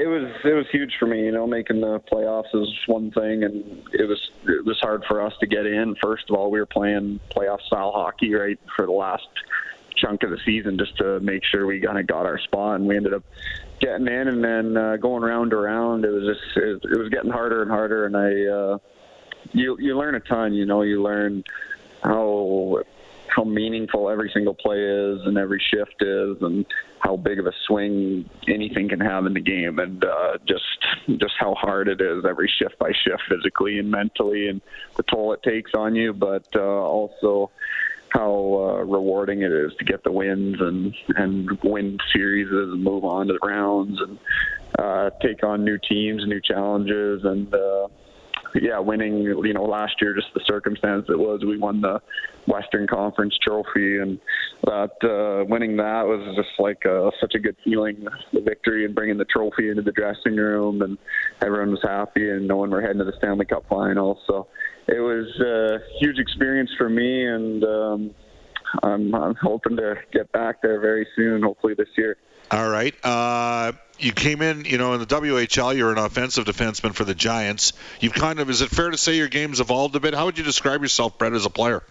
It 0.00 0.06
was 0.06 0.30
it 0.44 0.54
was 0.54 0.66
huge 0.70 0.94
for 0.98 1.04
me. 1.06 1.26
You 1.26 1.32
know, 1.32 1.46
making 1.46 1.82
the 1.82 2.00
playoffs 2.10 2.54
is 2.54 2.68
one 2.86 3.10
thing, 3.10 3.44
and 3.44 3.86
it 3.92 4.08
was 4.08 4.30
it 4.44 4.64
was 4.64 4.78
hard 4.80 5.04
for 5.06 5.20
us 5.20 5.34
to 5.40 5.46
get 5.46 5.66
in. 5.66 5.94
First 6.02 6.30
of 6.30 6.36
all, 6.36 6.50
we 6.50 6.58
were 6.58 6.64
playing 6.64 7.20
playoff 7.28 7.60
style 7.60 7.92
hockey 7.92 8.32
right 8.32 8.58
for 8.74 8.86
the 8.86 8.92
last 8.92 9.28
chunk 9.96 10.22
of 10.22 10.30
the 10.30 10.38
season 10.38 10.78
just 10.78 10.96
to 10.96 11.20
make 11.20 11.44
sure 11.44 11.66
we 11.66 11.80
kind 11.80 11.98
of 11.98 12.06
got 12.06 12.24
our 12.24 12.38
spot, 12.38 12.76
and 12.76 12.86
we 12.86 12.96
ended 12.96 13.12
up 13.12 13.24
getting 13.80 14.06
in, 14.06 14.28
and 14.28 14.42
then 14.42 14.74
uh, 14.74 14.96
going 14.96 15.22
round 15.22 15.50
to 15.50 15.56
round. 15.58 16.06
It 16.06 16.12
was 16.12 16.34
just 16.34 16.56
it, 16.56 16.80
it 16.90 16.98
was 16.98 17.10
getting 17.10 17.30
harder 17.30 17.60
and 17.60 17.70
harder, 17.70 18.06
and 18.06 18.16
I 18.16 18.46
uh, 18.46 18.78
you 19.52 19.76
you 19.78 19.98
learn 19.98 20.14
a 20.14 20.20
ton. 20.20 20.54
You 20.54 20.64
know, 20.64 20.80
you 20.80 21.02
learn 21.02 21.44
how 22.02 22.78
how 23.34 23.44
meaningful 23.44 24.10
every 24.10 24.30
single 24.32 24.54
play 24.54 24.78
is 24.78 25.20
and 25.24 25.38
every 25.38 25.62
shift 25.72 25.96
is 26.00 26.36
and 26.40 26.66
how 27.00 27.16
big 27.16 27.38
of 27.38 27.46
a 27.46 27.52
swing 27.66 28.28
anything 28.48 28.88
can 28.88 29.00
have 29.00 29.26
in 29.26 29.34
the 29.34 29.40
game. 29.40 29.78
And 29.78 30.04
uh, 30.04 30.38
just 30.46 31.18
just 31.20 31.34
how 31.38 31.54
hard 31.54 31.88
it 31.88 32.00
is 32.00 32.24
every 32.28 32.50
shift 32.58 32.78
by 32.78 32.90
shift 33.04 33.22
physically 33.28 33.78
and 33.78 33.90
mentally 33.90 34.48
and 34.48 34.60
the 34.96 35.02
toll 35.04 35.32
it 35.32 35.42
takes 35.42 35.72
on 35.74 35.94
you 35.94 36.12
but 36.12 36.46
uh, 36.54 36.60
also 36.60 37.50
how 38.10 38.30
uh, 38.30 38.84
rewarding 38.84 39.42
it 39.42 39.52
is 39.52 39.72
to 39.78 39.84
get 39.84 40.02
the 40.04 40.10
wins 40.10 40.56
and 40.60 40.94
and 41.16 41.50
win 41.62 41.98
series 42.12 42.48
and 42.50 42.82
move 42.82 43.04
on 43.04 43.28
to 43.28 43.34
the 43.34 43.46
rounds 43.46 44.00
and 44.00 44.18
uh, 44.78 45.10
take 45.20 45.42
on 45.42 45.64
new 45.64 45.78
teams, 45.78 46.22
new 46.26 46.40
challenges, 46.40 47.22
and 47.24 47.52
uh, 47.52 47.88
yeah, 48.54 48.78
winning, 48.78 49.22
you 49.22 49.52
know, 49.52 49.64
last 49.64 49.94
year, 50.00 50.14
just 50.14 50.32
the 50.34 50.40
circumstance 50.46 51.06
it 51.08 51.18
was, 51.18 51.44
we 51.44 51.58
won 51.58 51.80
the 51.80 52.00
Western 52.46 52.86
Conference 52.86 53.36
trophy, 53.42 53.98
and 53.98 54.18
that 54.64 54.92
uh, 55.04 55.44
winning 55.46 55.76
that 55.76 56.06
was 56.06 56.34
just 56.36 56.58
like 56.58 56.84
a, 56.84 57.10
such 57.20 57.34
a 57.34 57.38
good 57.38 57.56
feeling, 57.64 58.06
the 58.32 58.40
victory 58.40 58.84
and 58.84 58.94
bringing 58.94 59.18
the 59.18 59.24
trophy 59.24 59.70
into 59.70 59.82
the 59.82 59.92
dressing 59.92 60.36
room, 60.36 60.82
and 60.82 60.98
everyone 61.42 61.70
was 61.70 61.82
happy, 61.82 62.28
and 62.28 62.48
knowing 62.48 62.70
we're 62.70 62.80
heading 62.80 62.98
to 62.98 63.04
the 63.04 63.16
Stanley 63.18 63.44
Cup 63.44 63.64
final. 63.68 64.20
So 64.26 64.48
it 64.86 65.00
was 65.00 65.28
a 65.40 65.78
huge 65.98 66.18
experience 66.18 66.70
for 66.76 66.88
me, 66.88 67.26
and 67.26 67.64
um, 67.64 68.14
I'm, 68.82 69.14
I'm 69.14 69.34
hoping 69.36 69.76
to 69.76 69.96
get 70.12 70.30
back 70.32 70.62
there 70.62 70.80
very 70.80 71.06
soon, 71.16 71.42
hopefully 71.42 71.74
this 71.74 71.88
year. 71.96 72.16
All 72.50 72.68
right. 72.68 72.94
Uh, 73.04 73.72
you 74.00 74.12
came 74.12 74.42
in, 74.42 74.64
you 74.64 74.78
know, 74.78 74.94
in 74.94 75.00
the 75.00 75.06
WHL, 75.06 75.76
you're 75.76 75.92
an 75.92 75.98
offensive 75.98 76.44
defenseman 76.44 76.94
for 76.94 77.04
the 77.04 77.14
Giants. 77.14 77.72
You've 78.00 78.14
kind 78.14 78.40
of, 78.40 78.48
is 78.50 78.62
it 78.62 78.70
fair 78.70 78.90
to 78.90 78.96
say 78.96 79.16
your 79.16 79.28
game's 79.28 79.60
evolved 79.60 79.94
a 79.96 80.00
bit? 80.00 80.14
How 80.14 80.24
would 80.26 80.38
you 80.38 80.44
describe 80.44 80.82
yourself, 80.82 81.18
Brett, 81.18 81.32
as 81.32 81.44
a 81.44 81.50
player? 81.50 81.82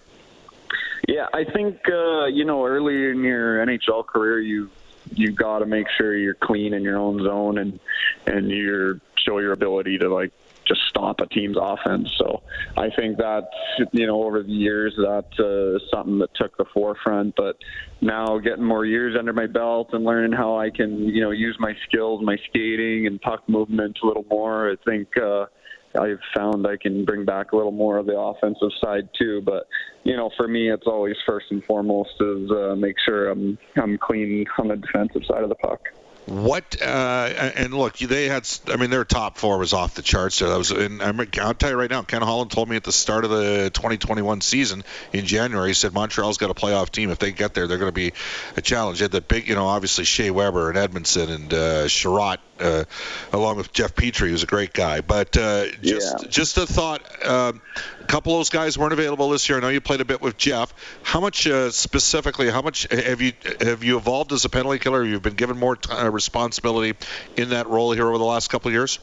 Yeah, 1.08 1.28
I 1.34 1.44
think 1.44 1.80
uh, 1.88 2.26
you 2.26 2.46
know, 2.46 2.66
early 2.66 3.10
in 3.10 3.24
your 3.24 3.66
NHL 3.66 4.06
career, 4.06 4.40
you 4.40 4.70
you 5.12 5.32
got 5.32 5.60
to 5.60 5.66
make 5.66 5.88
sure 5.98 6.16
you're 6.16 6.36
clean 6.36 6.74
in 6.74 6.84
your 6.84 6.98
own 6.98 7.24
zone 7.24 7.58
and 7.58 7.80
and 8.28 8.50
you 8.50 9.00
show 9.18 9.40
your 9.40 9.54
ability 9.54 9.98
to 10.00 10.14
like 10.14 10.32
just 10.70 10.82
stop 10.88 11.20
a 11.20 11.28
team's 11.28 11.58
offense. 11.60 12.10
So 12.18 12.42
I 12.78 12.90
think 12.96 13.18
that 13.18 13.50
you 13.92 14.08
know 14.08 14.24
over 14.24 14.44
the 14.44 14.52
years 14.52 14.94
that 14.98 15.28
uh, 15.40 15.80
something 15.94 16.20
that 16.20 16.34
took 16.36 16.56
the 16.58 16.66
forefront. 16.74 17.36
But 17.36 17.58
now 18.02 18.38
getting 18.38 18.64
more 18.64 18.86
years 18.86 19.18
under 19.18 19.34
my 19.34 19.48
belt 19.48 19.90
and 19.94 20.06
learning 20.06 20.32
how 20.32 20.58
I 20.58 20.70
can 20.70 21.10
you 21.10 21.22
know 21.22 21.32
use 21.32 21.58
my 21.60 21.74
skills, 21.88 22.22
my 22.24 22.38
skating 22.50 23.08
and 23.08 23.20
puck 23.20 23.48
movement 23.50 23.98
a 24.04 24.08
little 24.08 24.26
more, 24.30 24.72
I 24.72 24.76
think. 24.86 25.10
Uh, 25.18 25.46
I've 25.98 26.20
found 26.36 26.68
I 26.68 26.78
can 26.78 27.04
bring 27.04 27.26
back 27.26 27.52
a 27.52 27.56
little 27.56 27.72
more 27.72 27.98
of 27.98 28.06
the 28.06 28.18
offensive 28.18 28.70
side 28.80 29.10
too. 29.18 29.42
But 29.44 29.68
you 30.04 30.16
know, 30.16 30.30
for 30.38 30.48
me, 30.48 30.72
it's 30.72 30.86
always 30.86 31.16
first 31.28 31.48
and 31.50 31.64
foremost 31.64 32.12
is 32.20 32.52
uh, 32.52 32.76
make 32.78 32.96
sure 33.04 33.30
I'm 33.30 33.58
I'm 33.76 33.98
clean 33.98 34.46
on 34.60 34.68
the 34.68 34.76
defensive 34.76 35.24
side 35.26 35.44
of 35.44 35.50
the 35.50 35.56
puck. 35.56 35.80
What 36.30 36.80
uh, 36.82 37.52
and 37.56 37.74
look, 37.74 37.98
they 37.98 38.28
had. 38.28 38.48
I 38.68 38.76
mean, 38.76 38.92
their 38.92 39.04
top 39.04 39.38
four 39.38 39.58
was 39.58 39.74
off 39.74 39.96
the 39.96 40.04
charts. 40.04 40.36
So 40.36 40.50
that 40.50 40.58
was. 40.58 40.72
And 40.72 41.02
I'm, 41.02 41.20
I'll 41.42 41.54
tell 41.54 41.72
you 41.72 41.76
right 41.76 41.90
now, 41.90 42.04
Ken 42.04 42.22
Holland 42.22 42.52
told 42.52 42.70
me 42.70 42.76
at 42.76 42.84
the 42.84 42.92
start 42.92 43.26
of 43.26 43.32
the 43.32 43.72
2021 43.74 44.42
season 44.42 44.84
in 45.12 45.26
January, 45.26 45.70
he 45.70 45.74
said 45.74 45.94
Montreal's 45.94 46.38
got 46.38 46.52
a 46.52 46.54
playoff 46.54 46.92
team. 46.92 47.10
If 47.10 47.18
they 47.18 47.32
get 47.32 47.56
there, 47.56 47.66
they're 47.66 47.80
going 47.80 47.90
to 47.90 47.94
be 47.94 48.14
a 48.56 48.62
challenge. 48.62 49.00
They 49.00 49.06
had 49.06 49.12
the 49.12 49.22
big, 49.22 49.48
you 49.48 49.56
know, 49.56 49.66
obviously 49.66 50.04
Shea 50.04 50.30
Weber 50.30 50.70
and 50.70 50.78
Edmundson 50.78 51.30
and 51.30 51.54
uh, 51.54 51.88
Chiarot 51.88 52.38
uh, 52.60 52.84
along 53.34 53.58
with 53.58 53.74
Jeff 53.74 53.96
Petry, 53.96 54.30
who's 54.30 54.44
a 54.44 54.48
great 54.48 54.74
guy. 54.74 55.02
But 55.02 55.36
uh, 55.38 55.66
just 55.82 56.24
Yeah. 56.24 56.28
just 56.30 56.58
a 56.58 56.66
thought. 56.66 57.02
Um, 57.26 57.62
a 58.02 58.06
couple 58.06 58.34
of 58.34 58.40
those 58.40 58.50
guys 58.50 58.78
weren't 58.78 58.94
available 58.94 59.30
this 59.30 59.48
year. 59.50 59.58
I 59.58 59.62
know 59.62 59.70
you 59.70 59.82
played 59.82 60.02
a 60.02 60.06
bit 60.06 60.22
with 60.22 60.38
Jeff. 60.38 60.74
How 61.04 61.20
much 61.20 61.48
uh, 61.48 61.72
specifically? 61.72 62.50
How 62.50 62.62
much 62.62 62.88
have 62.92 63.22
you 63.22 63.34
have 63.62 63.84
you 63.84 63.98
evolved 63.98 64.32
as 64.34 64.46
a 64.46 64.50
penalty 64.50 64.80
killer? 64.80 65.04
You've 65.04 65.22
been 65.22 65.36
given 65.36 65.58
more 65.58 65.76
t- 65.76 65.92
uh, 65.92 66.10
responsibility 66.10 66.98
in 67.38 67.50
that 67.50 67.68
role 67.68 67.92
here 67.92 68.08
over 68.08 68.18
the 68.18 68.24
last 68.24 68.50
couple 68.50 68.70
of 68.70 68.74
years. 68.74 69.00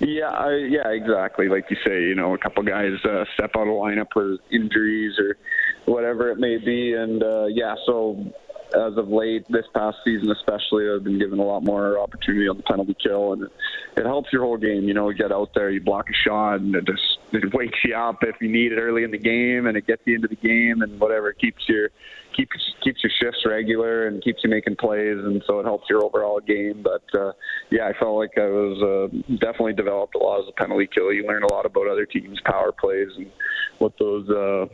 Yeah, 0.00 0.28
I, 0.28 0.56
yeah, 0.56 0.88
exactly. 0.88 1.48
Like 1.48 1.70
you 1.70 1.76
say, 1.86 2.02
you 2.02 2.16
know, 2.16 2.34
a 2.34 2.38
couple 2.38 2.64
guys 2.64 2.94
uh, 3.04 3.24
step 3.34 3.52
out 3.56 3.68
of 3.68 3.74
lineup 3.74 4.08
with 4.16 4.40
injuries 4.50 5.18
or 5.20 5.36
whatever 5.84 6.30
it 6.30 6.38
may 6.38 6.56
be, 6.56 6.94
and 6.94 7.22
uh, 7.22 7.44
yeah, 7.46 7.76
so 7.86 8.32
as 8.74 8.96
of 8.96 9.08
late, 9.08 9.46
this 9.48 9.66
past 9.74 9.98
season 10.04 10.30
especially, 10.30 10.90
I've 10.90 11.04
been 11.04 11.18
given 11.18 11.38
a 11.38 11.44
lot 11.44 11.64
more 11.64 11.98
opportunity 11.98 12.48
on 12.48 12.56
the 12.56 12.62
penalty 12.62 12.96
kill, 13.00 13.32
and 13.32 13.42
it, 13.44 13.52
it 13.96 14.04
helps 14.04 14.32
your 14.32 14.42
whole 14.42 14.56
game. 14.56 14.84
You 14.84 14.94
know, 14.94 15.08
you 15.08 15.16
get 15.16 15.32
out 15.32 15.50
there, 15.54 15.70
you 15.70 15.80
block 15.80 16.08
a 16.10 16.14
shot, 16.14 16.60
and 16.60 16.74
it 16.74 16.84
just 16.86 17.18
it 17.32 17.54
wakes 17.54 17.78
you 17.84 17.94
up 17.94 18.18
if 18.22 18.36
you 18.40 18.48
need 18.48 18.72
it 18.72 18.78
early 18.78 19.04
in 19.04 19.10
the 19.10 19.18
game, 19.18 19.66
and 19.66 19.76
it 19.76 19.86
gets 19.86 20.02
you 20.04 20.16
into 20.16 20.28
the 20.28 20.36
game, 20.36 20.82
and 20.82 21.00
whatever 21.00 21.30
it 21.30 21.38
keeps 21.38 21.68
your 21.68 21.90
keeps 22.36 22.56
keeps 22.82 23.02
your 23.02 23.12
shifts 23.20 23.44
regular 23.46 24.08
and 24.08 24.22
keeps 24.22 24.42
you 24.42 24.50
making 24.50 24.76
plays, 24.76 25.18
and 25.18 25.42
so 25.46 25.60
it 25.60 25.64
helps 25.64 25.88
your 25.88 26.04
overall 26.04 26.40
game. 26.40 26.82
But 26.82 27.18
uh, 27.18 27.32
yeah, 27.70 27.86
I 27.86 27.92
felt 27.98 28.16
like 28.16 28.36
I 28.36 28.46
was 28.46 28.82
uh, 28.82 29.34
definitely 29.36 29.74
developed 29.74 30.14
a 30.14 30.18
lot 30.18 30.40
as 30.40 30.48
a 30.48 30.52
penalty 30.52 30.88
kill. 30.92 31.12
You 31.12 31.26
learn 31.26 31.42
a 31.42 31.52
lot 31.52 31.66
about 31.66 31.88
other 31.88 32.06
teams' 32.06 32.40
power 32.44 32.72
plays 32.72 33.08
and 33.16 33.30
what 33.78 33.92
those 33.98 34.28
uh, 34.28 34.66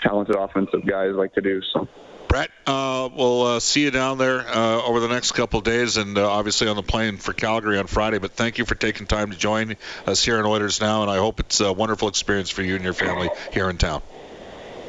talented 0.00 0.36
offensive 0.36 0.86
guys 0.86 1.12
like 1.14 1.34
to 1.34 1.40
do. 1.40 1.60
So. 1.72 1.88
Brett, 2.32 2.50
uh, 2.66 3.10
we'll 3.14 3.42
uh, 3.42 3.60
see 3.60 3.82
you 3.82 3.90
down 3.90 4.16
there 4.16 4.40
uh, 4.40 4.82
over 4.84 5.00
the 5.00 5.08
next 5.08 5.32
couple 5.32 5.58
of 5.58 5.66
days, 5.66 5.98
and 5.98 6.16
uh, 6.16 6.30
obviously 6.30 6.66
on 6.66 6.76
the 6.76 6.82
plane 6.82 7.18
for 7.18 7.34
Calgary 7.34 7.76
on 7.76 7.86
Friday. 7.86 8.16
But 8.16 8.30
thank 8.30 8.56
you 8.56 8.64
for 8.64 8.74
taking 8.74 9.06
time 9.06 9.32
to 9.32 9.36
join 9.36 9.76
us 10.06 10.24
here 10.24 10.38
in 10.38 10.46
Oilers 10.46 10.80
now, 10.80 11.02
and 11.02 11.10
I 11.10 11.18
hope 11.18 11.40
it's 11.40 11.60
a 11.60 11.70
wonderful 11.74 12.08
experience 12.08 12.48
for 12.48 12.62
you 12.62 12.74
and 12.74 12.84
your 12.84 12.94
family 12.94 13.28
here 13.52 13.68
in 13.68 13.76
town. 13.76 14.00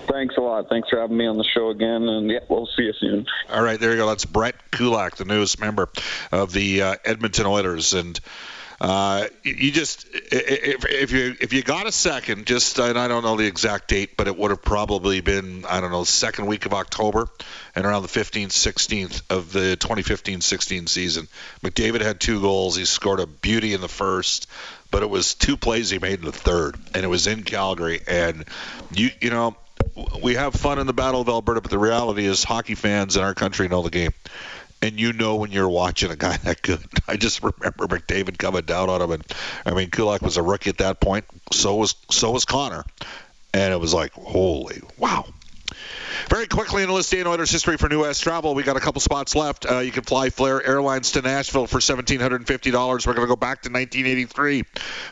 Thanks 0.10 0.38
a 0.38 0.40
lot. 0.40 0.70
Thanks 0.70 0.88
for 0.90 1.02
having 1.02 1.18
me 1.18 1.26
on 1.26 1.36
the 1.38 1.44
show 1.44 1.70
again, 1.70 2.08
and 2.08 2.32
yeah, 2.32 2.40
we'll 2.48 2.66
see 2.78 2.84
you 2.84 2.94
soon. 2.94 3.26
All 3.50 3.62
right, 3.62 3.78
there 3.78 3.92
you 3.92 3.98
go. 3.98 4.08
That's 4.08 4.24
Brett 4.24 4.56
Kulak, 4.72 5.18
the 5.18 5.26
newest 5.26 5.60
member 5.60 5.90
of 6.32 6.54
the 6.54 6.82
uh, 6.82 6.96
Edmonton 7.04 7.46
Oilers, 7.46 7.94
and 7.94 8.18
uh, 8.82 9.28
you 9.44 9.72
just 9.72 10.06
if, 10.14 10.86
if 10.86 11.12
you 11.12 11.36
if 11.40 11.54
you 11.54 11.64
got 11.64 11.88
a 11.88 11.92
second, 11.92 12.46
just 12.46 12.78
and 12.80 12.98
I 12.98 13.08
don't 13.08 13.24
know 13.24 13.36
the 13.36 13.46
exact 13.46 13.88
date, 13.88 14.18
but 14.18 14.28
it 14.28 14.38
would 14.38 14.52
have 14.52 14.62
probably 14.62 15.22
been 15.22 15.66
I 15.66 15.82
don't 15.82 15.92
know 15.92 16.04
second 16.04 16.48
week 16.48 16.66
of 16.66 16.74
October 16.74 17.28
and 17.76 17.86
around 17.86 18.04
the 18.04 18.08
15th, 18.08 18.50
16th 18.50 19.24
of 19.30 19.52
the 19.52 19.76
2015-16 19.80 20.88
season. 20.88 21.28
McDavid 21.64 22.02
had 22.02 22.20
two 22.20 22.40
goals. 22.40 22.76
He 22.76 22.86
scored 22.86 23.20
a 23.20 23.26
beauty 23.28 23.74
in 23.74 23.82
the 23.82 23.90
first, 23.90 24.48
but 24.92 25.02
it 25.02 25.10
was 25.10 25.34
two 25.34 25.58
plays 25.58 25.90
he 25.90 26.00
made 26.00 26.20
in 26.20 26.26
the 26.26 26.32
third, 26.32 26.76
and 26.94 27.04
it 27.04 27.08
was 27.08 27.28
in 27.28 27.44
Calgary. 27.44 28.02
And 28.08 28.46
you 28.94 29.10
you 29.22 29.30
know 29.30 29.56
we 30.22 30.36
have 30.36 30.54
fun 30.54 30.80
in 30.80 30.88
the 30.88 30.94
Battle 30.94 31.22
of 31.22 31.30
Alberta, 31.30 31.62
but 31.62 31.72
the 31.72 31.80
reality 31.80 32.26
is 32.26 32.44
hockey 32.44 32.76
fans 32.76 33.16
in 33.18 33.24
our 33.24 33.34
country 33.34 33.68
know 33.68 33.82
the 33.82 33.90
game. 33.90 34.12
And 34.84 35.00
you 35.00 35.14
know 35.14 35.38
when 35.38 35.54
you're 35.54 35.70
watching 35.70 36.12
a 36.12 36.16
guy 36.18 36.36
that 36.44 36.62
good. 36.62 36.86
I 37.08 37.16
just 37.16 37.42
remember 37.42 37.88
McDavid 37.88 38.38
coming 38.38 38.64
down 38.64 38.90
on 38.90 39.02
him, 39.02 39.12
and 39.12 39.24
I 39.66 39.72
mean 39.72 39.90
Kulak 39.90 40.22
was 40.22 40.36
a 40.36 40.44
rookie 40.44 40.70
at 40.72 40.80
that 40.80 41.00
point. 41.00 41.24
So 41.54 41.76
was 41.76 41.96
so 42.12 42.32
was 42.32 42.44
Connor, 42.44 42.84
and 43.54 43.74
it 43.74 43.80
was 43.80 43.94
like 43.94 44.12
holy 44.12 44.82
wow. 44.98 45.26
Very 46.30 46.48
quickly 46.48 46.84
in 46.84 46.90
the 46.90 46.94
list 46.94 47.14
in 47.14 47.28
Oilers 47.28 47.52
history 47.52 47.78
for 47.78 47.90
New 47.90 48.02
West 48.02 48.24
Travel, 48.24 48.56
we 48.56 48.64
got 48.64 48.78
a 48.78 48.80
couple 48.80 49.02
spots 49.02 49.36
left. 49.36 49.70
Uh, 49.70 49.80
you 49.80 49.92
can 49.92 50.04
fly 50.04 50.30
Flair 50.30 50.66
Airlines 50.66 51.12
to 51.12 51.22
Nashville 51.22 51.68
for 51.68 51.80
$1,750. 51.80 53.08
We're 53.08 53.14
going 53.14 53.26
to 53.26 53.28
go 53.28 53.36
back 53.36 53.62
to 53.64 53.70
1983 53.70 54.64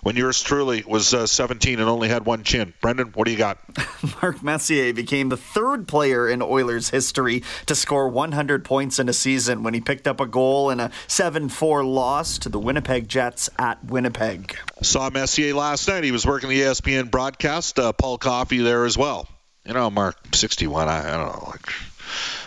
when 0.04 0.16
yours 0.16 0.42
truly 0.42 0.84
was 0.86 1.14
uh, 1.14 1.28
17 1.28 1.80
and 1.80 1.90
only 1.90 2.10
had 2.10 2.26
one 2.26 2.44
chin. 2.44 2.74
Brendan, 2.82 3.08
what 3.14 3.26
do 3.26 3.32
you 3.32 3.38
got? 3.38 3.58
Mark 4.22 4.42
Messier 4.42 4.94
became 4.94 5.30
the 5.30 5.38
third 5.38 5.88
player 5.88 6.30
in 6.30 6.42
Oilers 6.42 6.90
history 6.90 7.44
to 7.66 7.76
score 7.76 8.08
100 8.08 8.64
points 8.66 9.00
in 9.00 9.10
a 9.10 9.14
season 9.14 9.64
when 9.64 9.74
he 9.74 9.82
picked 9.82 10.08
up 10.08 10.20
a 10.20 10.26
goal 10.26 10.70
in 10.70 10.80
a 10.80 10.92
7 11.08 11.50
4 11.50 11.84
loss 11.84 12.38
to 12.40 12.50
the 12.50 12.60
Winnipeg 12.60 13.08
Jets 13.08 13.50
at 13.60 13.84
Winnipeg. 13.84 14.58
Saw 14.82 15.10
Messier 15.10 15.54
last 15.54 15.88
night. 15.88 16.04
He 16.04 16.12
was 16.12 16.26
working 16.26 16.50
the 16.50 16.62
ESPN 16.62 17.12
broadcast. 17.12 17.78
Uh, 17.78 17.94
Paul 17.94 18.18
Coffey 18.18 18.60
there 18.60 18.86
as 18.86 18.98
well. 18.98 19.28
You 19.66 19.74
know, 19.74 19.90
Mark, 19.90 20.18
61. 20.34 20.90
I, 20.90 21.08
I 21.08 21.18
don't 21.18 21.34
know. 21.34 21.50
Like, 21.50 21.68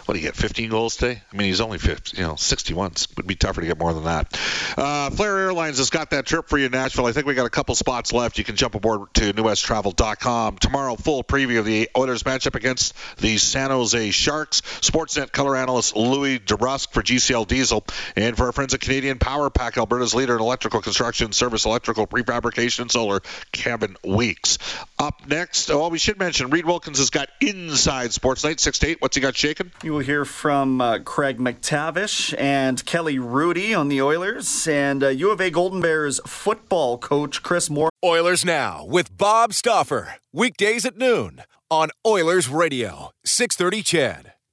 what 0.06 0.14
do 0.14 0.20
you 0.20 0.26
get? 0.26 0.36
15 0.36 0.70
goals 0.70 0.96
today? 0.96 1.22
I 1.32 1.36
mean, 1.36 1.48
he's 1.48 1.60
only 1.60 1.78
50. 1.78 2.16
You 2.16 2.24
know, 2.24 2.36
61 2.36 2.92
would 3.16 3.26
be 3.26 3.34
tougher 3.36 3.60
to 3.60 3.66
get 3.66 3.78
more 3.78 3.92
than 3.94 4.04
that. 4.04 4.38
Uh, 4.76 5.10
Flair 5.10 5.38
Airlines 5.38 5.78
has 5.78 5.90
got 5.90 6.10
that 6.10 6.26
trip 6.26 6.48
for 6.48 6.58
you 6.58 6.66
in 6.66 6.72
Nashville. 6.72 7.06
I 7.06 7.12
think 7.12 7.26
we 7.26 7.34
got 7.34 7.46
a 7.46 7.50
couple 7.50 7.74
spots 7.74 8.12
left. 8.12 8.38
You 8.38 8.44
can 8.44 8.56
jump 8.56 8.74
aboard 8.74 9.12
to 9.14 9.32
newwesttravel.com 9.32 10.58
tomorrow. 10.58 10.96
Full 10.96 11.24
preview 11.24 11.58
of 11.58 11.64
the 11.64 11.88
Oilers 11.96 12.22
matchup 12.22 12.54
against 12.54 12.94
the 13.18 13.38
San 13.38 13.70
Jose 13.70 14.10
Sharks. 14.10 14.60
Sportsnet 14.60 15.32
color 15.32 15.56
analyst 15.56 15.96
Louie 15.96 16.38
DeBrusk 16.38 16.90
for 16.92 17.02
GCL 17.02 17.46
Diesel, 17.48 17.84
and 18.16 18.36
for 18.36 18.46
our 18.46 18.52
friends 18.52 18.74
at 18.74 18.80
Canadian 18.80 19.18
Power 19.18 19.50
Pack, 19.50 19.78
Alberta's 19.78 20.14
leader 20.14 20.34
in 20.34 20.40
electrical 20.40 20.80
construction, 20.80 21.32
service, 21.32 21.64
electrical 21.64 22.06
prefabrication, 22.06 22.80
and 22.80 22.90
solar. 22.90 23.20
Kevin 23.52 23.96
Weeks. 24.04 24.58
Up 24.98 25.26
next, 25.26 25.70
oh, 25.70 25.88
we 25.88 25.98
should 25.98 26.18
mention 26.18 26.50
Reid 26.50 26.66
Wilkins 26.66 26.98
has 26.98 27.10
got 27.10 27.28
Inside 27.40 28.12
Sports 28.12 28.44
Night 28.44 28.60
six 28.60 28.78
to 28.80 28.88
eight. 28.88 29.00
What's 29.00 29.16
he 29.16 29.22
got 29.22 29.36
shaking? 29.36 29.70
You 29.82 29.93
will 29.94 30.00
hear 30.00 30.24
from 30.24 30.80
uh, 30.80 30.98
Craig 30.98 31.38
MacTavish 31.38 32.34
and 32.36 32.84
Kelly 32.84 33.20
Rudy 33.20 33.72
on 33.72 33.88
the 33.88 34.02
Oilers, 34.02 34.66
and 34.66 35.04
uh, 35.04 35.08
U 35.08 35.30
of 35.30 35.40
A 35.40 35.50
Golden 35.50 35.80
Bears 35.80 36.20
football 36.26 36.98
coach 36.98 37.44
Chris 37.44 37.70
Moore. 37.70 37.90
Oilers 38.02 38.44
Now 38.44 38.84
with 38.84 39.16
Bob 39.16 39.54
Stauffer. 39.54 40.16
Weekdays 40.32 40.84
at 40.84 40.98
noon 40.98 41.42
on 41.70 41.90
Oilers 42.04 42.48
Radio, 42.48 43.12
630 43.24 43.82
CHED. 43.84 44.33